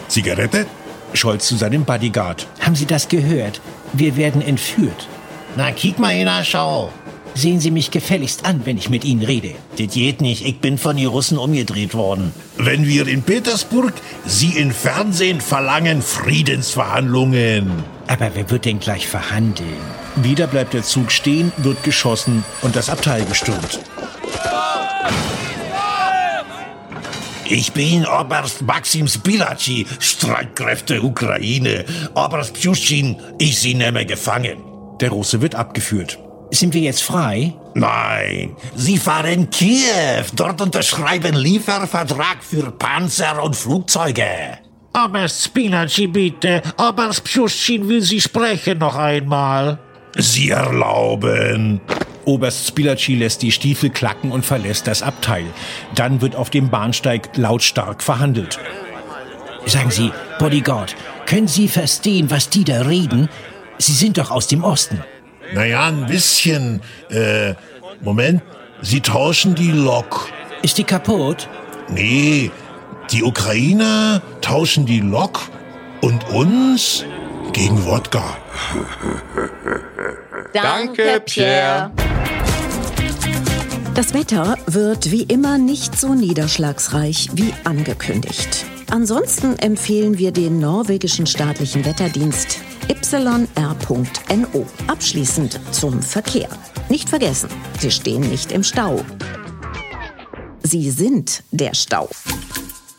Zigarette? 0.09 0.67
Scholz 1.15 1.47
zu 1.47 1.55
seinem 1.55 1.85
Bodyguard. 1.85 2.49
Haben 2.59 2.75
Sie 2.75 2.87
das 2.87 3.07
gehört? 3.07 3.61
Wir 3.93 4.17
werden 4.17 4.43
entführt. 4.43 5.07
Na, 5.57 5.71
kick 5.71 6.01
mal 6.01 6.17
in 6.17 6.27
der 6.27 6.43
Schau. 6.43 6.93
Sehen 7.35 7.61
Sie 7.61 7.71
mich 7.71 7.91
gefälligst 7.91 8.45
an, 8.45 8.63
wenn 8.65 8.77
ich 8.77 8.91
mit 8.91 9.05
Ihnen 9.05 9.23
rede. 9.23 9.53
Das 9.79 9.95
geht 9.95 10.21
nicht. 10.21 10.45
Ich 10.45 10.61
bin 10.61 10.79
von 10.79 10.97
den 10.97 11.07
Russen 11.07 11.39
umgedreht 11.39 11.95
worden. 11.95 12.33
Wenn 12.57 12.87
wir 12.87 13.07
in 13.07 13.23
Petersburg 13.23 13.95
Sie 14.27 14.59
im 14.59 14.73
Fernsehen 14.73 15.41
verlangen 15.41 16.03
Friedensverhandlungen. 16.03 17.85
Aber 18.09 18.31
wer 18.35 18.51
wird 18.51 18.65
denn 18.65 18.81
gleich 18.81 19.07
verhandeln? 19.07 19.69
Wieder 20.17 20.47
bleibt 20.47 20.75
der 20.75 20.83
Zug 20.83 21.13
stehen, 21.13 21.53
wird 21.59 21.83
geschossen 21.85 22.45
und 22.63 22.77
das 22.77 22.91
Abteil 22.91 23.25
gestürmt. 23.25 23.81
Ich 27.53 27.73
bin 27.73 28.07
Oberst 28.07 28.63
Maxim 28.63 29.09
Spilaci, 29.09 29.85
Streitkräfte 29.99 31.03
Ukraine. 31.03 31.85
Oberst 32.15 32.55
Pjuschin, 32.55 33.17
ich 33.39 33.59
Sie 33.59 33.75
nehme 33.75 34.07
gefangen. 34.07 34.59
Der 35.01 35.11
Russe 35.11 35.43
wird 35.43 35.57
abgeführt. 35.57 36.19
Sind 36.51 36.75
wir 36.75 36.81
jetzt 36.81 37.03
frei? 37.03 37.55
Nein, 37.75 38.57
Sie 38.75 38.99
fahren 38.99 39.51
Kiew. 39.51 40.25
Dort 40.35 40.61
unterschreiben 40.61 41.37
Liefervertrag 41.37 42.43
für 42.43 42.73
Panzer 42.73 43.43
und 43.43 43.55
Flugzeuge. 43.55 44.59
Oberst 44.93 45.45
Spinaci, 45.45 46.09
bitte. 46.09 46.63
Oberst 46.77 47.23
Pjuschin 47.23 47.89
will 47.89 48.03
Sie 48.03 48.21
sprechen 48.21 48.79
noch 48.79 48.97
einmal. 48.97 49.79
Sie 50.17 50.51
erlauben. 50.51 51.81
Oberst 52.25 52.67
Spilaci 52.67 53.15
lässt 53.15 53.43
die 53.43 53.53
Stiefel 53.53 53.91
klacken 53.91 54.33
und 54.33 54.45
verlässt 54.45 54.87
das 54.87 55.03
Abteil. 55.03 55.47
Dann 55.95 56.21
wird 56.21 56.35
auf 56.35 56.51
dem 56.51 56.69
Bahnsteig 56.69 57.37
lautstark 57.37 58.03
verhandelt. 58.03 58.59
Sagen 59.67 59.91
Sie, 59.91 60.13
Bodyguard, 60.39 60.97
können 61.27 61.49
Sie 61.49 61.69
verstehen, 61.69 62.31
was 62.31 62.51
die 62.51 62.65
da 62.65 62.83
reden? 62.83 63.29
Sie 63.79 63.93
sind 63.93 64.19
doch 64.19 64.31
aus 64.31 64.49
dem 64.49 64.65
Osten. 64.65 65.03
Naja, 65.53 65.87
ein 65.87 66.07
bisschen. 66.07 66.81
Äh, 67.11 67.55
Moment. 68.01 68.43
Sie 68.83 69.01
tauschen 69.01 69.55
die 69.55 69.73
Lok. 69.73 70.29
Ist 70.63 70.79
die 70.79 70.85
kaputt? 70.85 71.49
Nee, 71.89 72.51
die 73.11 73.23
Ukrainer 73.23 74.23
tauschen 74.41 74.87
die 74.87 75.01
Lok 75.01 75.41
und 76.01 76.29
uns 76.31 77.05
gegen 77.53 77.85
Wodka. 77.85 78.23
Danke, 80.53 81.23
Pierre. 81.27 81.91
Das 83.95 84.15
Wetter 84.15 84.57
wird 84.67 85.11
wie 85.11 85.25
immer 85.25 85.59
nicht 85.59 85.99
so 85.99 86.15
niederschlagsreich 86.15 87.31
wie 87.35 87.53
angekündigt. 87.65 88.65
Ansonsten 88.91 89.59
empfehlen 89.59 90.19
wir 90.19 90.33
den 90.33 90.59
norwegischen 90.59 91.27
staatlichen 91.27 91.85
Wetterdienst 91.85 92.59
yr.no. 93.13 94.67
Abschließend 94.87 95.61
zum 95.73 96.01
Verkehr. 96.03 96.49
Nicht 96.89 97.09
vergessen, 97.09 97.51
Sie 97.79 97.91
stehen 97.91 98.23
nicht 98.23 98.53
im 98.53 98.63
Stau. 98.63 99.01
Sie 100.63 100.91
sind 100.91 101.43
der 101.51 101.75
Stau. 101.75 102.09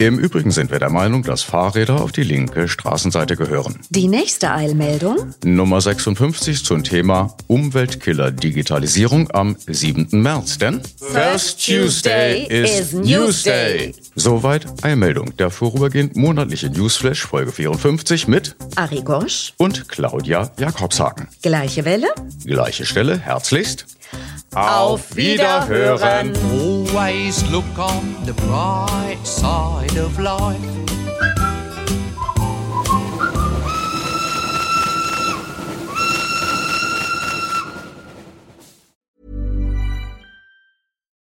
Im 0.01 0.17
Übrigen 0.17 0.49
sind 0.49 0.71
wir 0.71 0.79
der 0.79 0.89
Meinung, 0.89 1.21
dass 1.21 1.43
Fahrräder 1.43 2.01
auf 2.01 2.11
die 2.11 2.23
linke 2.23 2.67
Straßenseite 2.67 3.35
gehören. 3.35 3.77
Die 3.91 4.07
nächste 4.07 4.49
Eilmeldung? 4.49 5.35
Nummer 5.43 5.79
56 5.79 6.65
zum 6.65 6.83
Thema 6.83 7.37
Umweltkiller 7.45 8.31
Digitalisierung 8.31 9.29
am 9.29 9.55
7. 9.67 10.07
März. 10.09 10.57
Denn 10.57 10.81
First 10.97 11.63
Tuesday 11.63 12.47
is 12.47 12.93
Newsday. 12.93 13.93
Soweit 14.15 14.65
Eilmeldung. 14.83 15.37
Der 15.37 15.51
vorübergehend 15.51 16.15
monatliche 16.15 16.71
Newsflash 16.71 17.21
Folge 17.21 17.51
54 17.51 18.27
mit 18.27 18.55
Ari 18.77 19.03
Gosch 19.03 19.53
und 19.57 19.87
Claudia 19.87 20.49
Jakobshagen. 20.57 21.27
Gleiche 21.43 21.85
Welle? 21.85 22.07
Gleiche 22.43 22.87
Stelle. 22.87 23.19
Herzlichst. 23.19 23.85
Auf 24.53 25.15
Wiederhören. 25.15 26.35
Always 26.51 27.41
look 27.49 27.79
on 27.79 28.25
the 28.25 28.33
bright 28.33 29.25
side 29.25 29.95
of 29.97 30.19
life. 30.19 30.59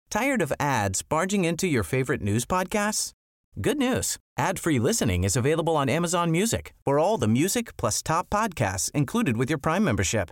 Tired 0.10 0.42
of 0.42 0.54
ads 0.58 1.02
barging 1.02 1.44
into 1.44 1.68
your 1.68 1.84
favorite 1.84 2.22
news 2.22 2.46
podcasts? 2.46 3.12
Good 3.60 3.78
news. 3.78 4.18
Ad-free 4.38 4.80
listening 4.80 5.26
is 5.26 5.36
available 5.36 5.76
on 5.76 5.90
Amazon 5.90 6.32
Music. 6.32 6.74
For 6.86 6.98
all 6.98 7.18
the 7.18 7.28
music 7.28 7.76
plus 7.76 8.02
top 8.02 8.30
podcasts 8.30 8.90
included 8.92 9.36
with 9.36 9.50
your 9.50 9.60
Prime 9.60 9.84
membership. 9.84 10.32